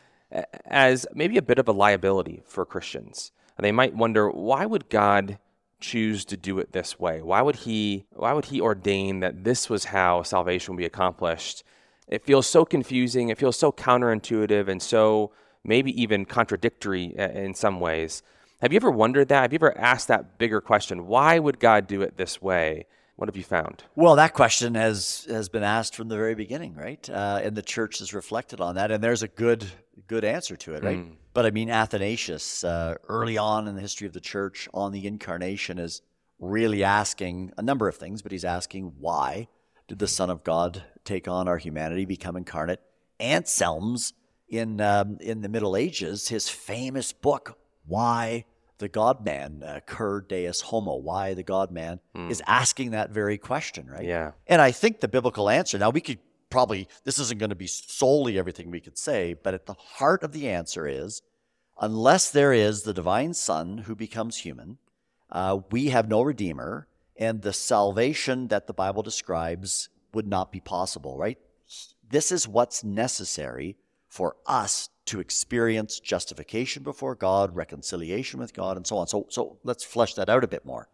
[0.65, 3.31] As maybe a bit of a liability for Christians.
[3.57, 5.39] They might wonder why would God
[5.79, 7.21] choose to do it this way?
[7.21, 11.63] Why would he why would he ordain that this was how salvation would be accomplished?
[12.07, 15.31] It feels so confusing, it feels so counterintuitive and so
[15.63, 18.21] maybe even contradictory in some ways.
[18.61, 19.41] Have you ever wondered that?
[19.41, 21.07] Have you ever asked that bigger question?
[21.07, 22.85] Why would God do it this way?
[23.15, 23.83] What have you found?
[23.95, 27.09] Well, that question has has been asked from the very beginning, right?
[27.09, 29.65] Uh, and the church has reflected on that, and there's a good
[30.07, 30.99] good answer to it, right?
[31.33, 35.07] But I mean, Athanasius, uh, early on in the history of the church, on the
[35.07, 36.01] incarnation, is
[36.39, 39.47] really asking a number of things, but he's asking why
[39.88, 42.81] did the Son of God take on our humanity, become incarnate?
[43.19, 44.13] Anselm's
[44.49, 48.45] in um, in the Middle Ages, his famous book, Why
[48.77, 53.38] the God Man, uh, Cur Deus Homo, Why the God Man, is asking that very
[53.38, 54.05] question, right?
[54.05, 54.31] Yeah.
[54.47, 56.19] And I think the biblical answer, now we could
[56.49, 60.23] probably, this isn't going to be solely everything we could say, but at the heart
[60.23, 61.21] of the answer is
[61.79, 64.77] unless there is the divine Son who becomes human,
[65.31, 66.88] uh, we have no Redeemer,
[67.18, 71.38] and the salvation that the Bible describes would not be possible, right?
[72.09, 78.86] This is what's necessary for us to experience justification before God, reconciliation with God, and
[78.86, 79.07] so on.
[79.07, 80.88] So, so let's flesh that out a bit more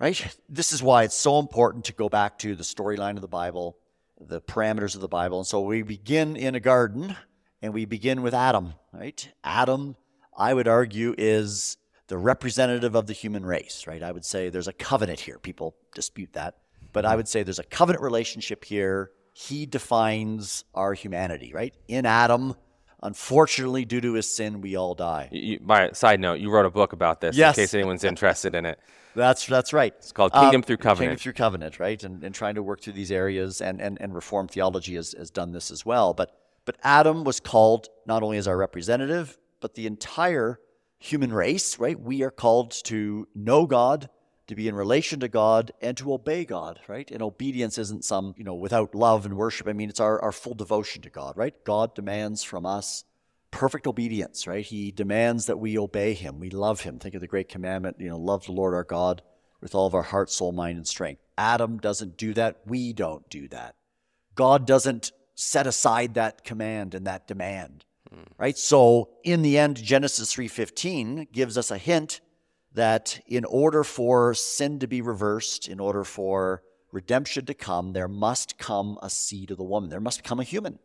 [0.00, 0.36] right?
[0.48, 3.76] This is why it's so important to go back to the storyline of the Bible,
[4.18, 5.38] the parameters of the Bible.
[5.38, 7.14] And so we begin in a garden
[7.62, 9.28] and we begin with Adam, right?
[9.44, 9.94] Adam,
[10.36, 11.76] I would argue, is
[12.10, 14.02] the representative of the human race, right?
[14.02, 15.38] I would say there's a covenant here.
[15.38, 16.56] People dispute that.
[16.92, 17.18] But I mm-hmm.
[17.18, 19.12] would say there's a covenant relationship here.
[19.32, 21.72] He defines our humanity, right?
[21.86, 22.56] In Adam,
[23.00, 25.28] unfortunately, due to his sin, we all die.
[25.30, 27.56] You, by side note, you wrote a book about this Yes.
[27.56, 28.80] in case anyone's interested in it.
[29.14, 29.92] That's that's right.
[29.98, 30.98] It's called Kingdom uh, Through Covenant.
[30.98, 32.00] Kingdom through covenant, right?
[32.04, 35.32] And, and trying to work through these areas, and and, and Reformed theology has, has
[35.32, 36.14] done this as well.
[36.14, 36.30] But
[36.64, 40.60] but Adam was called not only as our representative, but the entire
[41.00, 41.98] human race, right?
[41.98, 44.08] We are called to know God,
[44.46, 47.10] to be in relation to God, and to obey God, right?
[47.10, 49.66] And obedience isn't some you know without love and worship.
[49.66, 51.54] I mean, it's our our full devotion to God, right?
[51.64, 53.04] God demands from us
[53.50, 54.64] perfect obedience, right?
[54.64, 56.38] He demands that we obey him.
[56.38, 56.98] We love him.
[56.98, 59.22] Think of the great commandment, you know, love the Lord our God
[59.60, 61.22] with all of our heart, soul, mind, and strength.
[61.36, 62.60] Adam doesn't do that.
[62.66, 63.74] We don't do that.
[64.34, 67.84] God doesn't set aside that command and that demand.
[68.38, 68.58] Right?
[68.58, 72.20] So in the end, Genesis 3:15 gives us a hint
[72.72, 78.08] that in order for sin to be reversed, in order for redemption to come, there
[78.08, 79.90] must come a seed of the woman.
[79.90, 80.78] There must come a human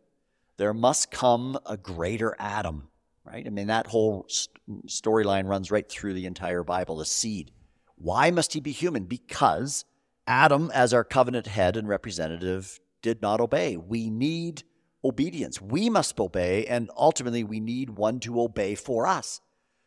[0.56, 2.88] there must come a greater Adam,
[3.24, 3.46] right?
[3.46, 7.50] I mean, that whole st- storyline runs right through the entire Bible, the seed.
[7.96, 9.04] Why must he be human?
[9.04, 9.84] Because
[10.26, 13.76] Adam, as our covenant head and representative, did not obey.
[13.76, 14.64] We need
[15.06, 15.60] obedience.
[15.60, 19.40] We must obey, and ultimately, we need one to obey for us.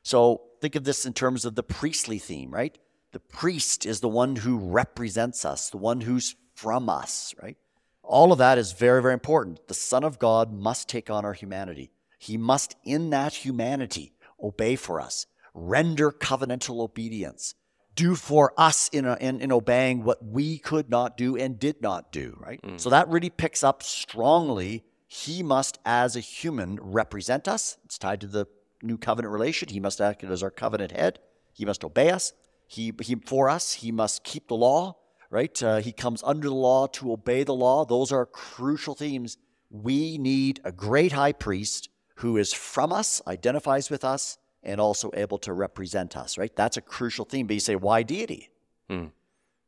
[0.03, 2.78] So think of this in terms of the priestly theme, right?
[3.11, 7.57] The priest is the one who represents us, the one who's from us, right?
[8.03, 9.67] All of that is very, very important.
[9.67, 11.91] The Son of God must take on our humanity.
[12.17, 17.55] He must, in that humanity, obey for us, render covenantal obedience,
[17.95, 21.82] do for us in, a, in, in obeying what we could not do and did
[21.82, 22.61] not do, right?
[22.61, 22.80] Mm.
[22.80, 24.84] So that really picks up strongly.
[25.12, 27.78] He must, as a human, represent us.
[27.84, 28.47] It's tied to the
[28.82, 29.68] new covenant relation.
[29.68, 31.20] He must act as our covenant head.
[31.51, 32.32] He must obey us.
[32.68, 34.95] He, he for us, he must keep the law
[35.30, 35.62] right?
[35.62, 37.86] Uh, he comes under the law to obey the law.
[37.86, 39.38] Those are crucial themes.
[39.70, 45.12] We need a great high priest who is from us, identifies with us, and also
[45.14, 46.53] able to represent us, right?
[46.55, 47.47] That's a crucial theme.
[47.47, 48.49] But you say, why deity?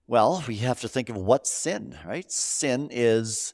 [0.08, 2.30] Well, we have to think of what's sin, right?
[2.30, 3.54] Sin is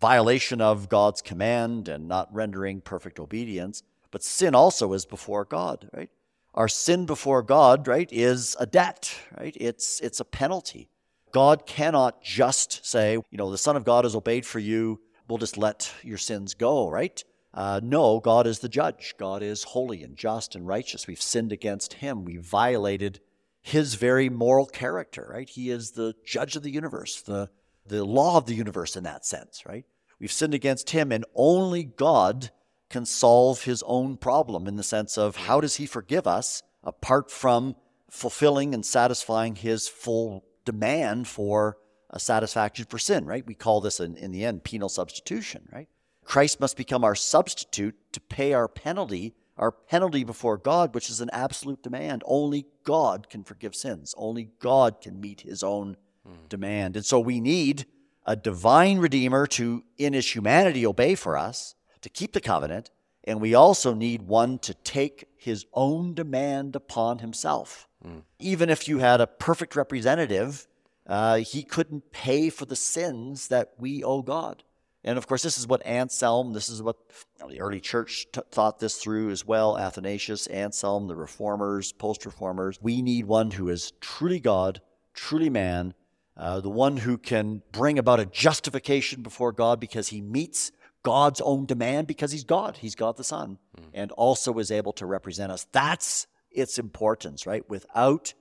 [0.00, 3.82] violation of God's command and not rendering perfect obedience.
[4.10, 6.10] But sin also is before God, right?
[6.54, 9.56] Our sin before God, right, is a debt, right?
[9.60, 10.88] It's it's a penalty.
[11.30, 15.00] God cannot just say, you know, the Son of God has obeyed for you.
[15.28, 17.22] We'll just let your sins go, right?
[17.52, 19.14] Uh, no, God is the judge.
[19.18, 21.06] God is holy and just and righteous.
[21.06, 22.24] We've sinned against him.
[22.24, 23.20] We violated
[23.60, 25.48] his very moral character, right?
[25.48, 27.50] He is the judge of the universe, the,
[27.88, 29.84] the law of the universe in that sense, right?
[30.20, 32.50] We've sinned against him, and only God
[32.90, 37.30] can solve his own problem in the sense of how does he forgive us apart
[37.30, 37.76] from
[38.10, 41.76] fulfilling and satisfying his full demand for
[42.10, 43.46] a satisfaction for sin, right?
[43.46, 45.88] We call this in, in the end penal substitution, right?
[46.24, 51.20] Christ must become our substitute to pay our penalty, our penalty before God, which is
[51.20, 52.22] an absolute demand.
[52.26, 55.96] Only God can forgive sins, only God can meet his own
[56.28, 56.48] mm.
[56.48, 56.96] demand.
[56.96, 57.86] And so we need
[58.26, 62.90] a divine Redeemer to, in his humanity, obey for us, to keep the covenant.
[63.24, 67.88] And we also need one to take his own demand upon himself.
[68.06, 68.22] Mm.
[68.38, 70.66] Even if you had a perfect representative,
[71.06, 74.62] uh, he couldn't pay for the sins that we owe God.
[75.04, 76.96] And of course, this is what Anselm, this is what
[77.38, 79.78] you know, the early church t- thought this through as well.
[79.78, 82.78] Athanasius, Anselm, the reformers, post reformers.
[82.82, 84.82] We need one who is truly God,
[85.14, 85.94] truly man,
[86.38, 90.70] uh, the one who can bring about a justification before God because he meets
[91.02, 92.76] God's own demand because he's God.
[92.76, 93.84] He's God the Son, mm.
[93.92, 95.66] and also is able to represent us.
[95.72, 97.68] That's its importance, right?
[97.68, 98.34] Without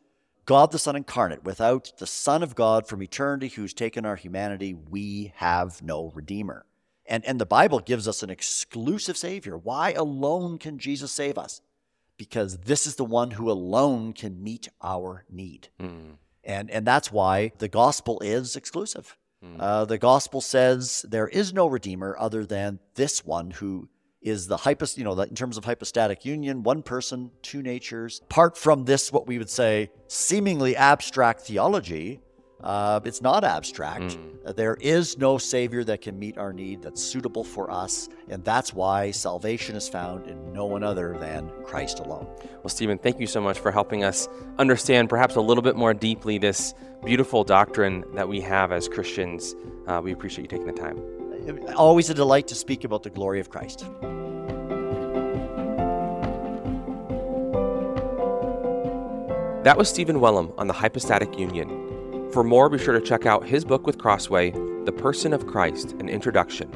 [0.46, 4.74] God the Son incarnate, without the Son of God from eternity who's taken our humanity,
[4.74, 6.66] we have no Redeemer.
[7.06, 9.58] And, and the Bible gives us an exclusive Savior.
[9.58, 11.62] Why alone can Jesus save us?
[12.18, 15.70] Because this is the one who alone can meet our need.
[15.80, 16.16] Mm.
[16.48, 19.18] And, and that's why the gospel is exclusive.
[19.44, 19.58] Mm.
[19.60, 23.90] Uh, the gospel says there is no Redeemer other than this one who
[24.22, 28.22] is the hypos, you know, in terms of hypostatic union, one person, two natures.
[28.24, 32.20] Apart from this, what we would say seemingly abstract theology,
[32.62, 34.18] uh, it's not abstract.
[34.18, 34.56] Mm.
[34.56, 38.74] There is no Savior that can meet our need that's suitable for us, and that's
[38.74, 42.28] why salvation is found in no one other than Christ alone.
[42.64, 44.28] Well, Stephen, thank you so much for helping us
[44.58, 46.74] understand perhaps a little bit more deeply this
[47.06, 49.56] beautiful doctrine that we have as Christians.
[49.86, 51.00] Uh, we appreciate you taking the time.
[51.76, 53.86] Always a delight to speak about the glory of Christ.
[59.64, 61.87] That was Stephen Wellum on the hypostatic union.
[62.38, 64.52] For more, be sure to check out his book with Crossway,
[64.86, 66.70] The Person of Christ An Introduction.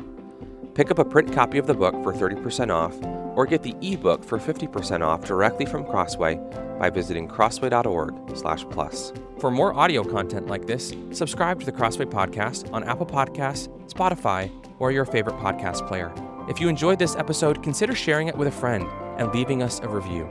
[0.73, 2.97] Pick up a print copy of the book for 30% off,
[3.37, 6.39] or get the ebook for 50% off directly from Crossway
[6.79, 9.13] by visiting crossway.org/plus.
[9.37, 14.49] For more audio content like this, subscribe to the Crossway podcast on Apple Podcasts, Spotify,
[14.79, 16.11] or your favorite podcast player.
[16.49, 18.87] If you enjoyed this episode, consider sharing it with a friend
[19.19, 20.27] and leaving us a review.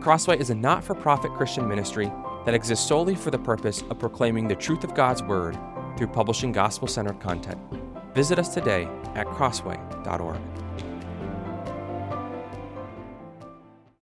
[0.00, 2.10] Crossway is a not for profit Christian ministry
[2.48, 5.54] that exists solely for the purpose of proclaiming the truth of God's Word
[5.98, 7.60] through publishing gospel centered content.
[8.14, 10.40] Visit us today at crossway.org.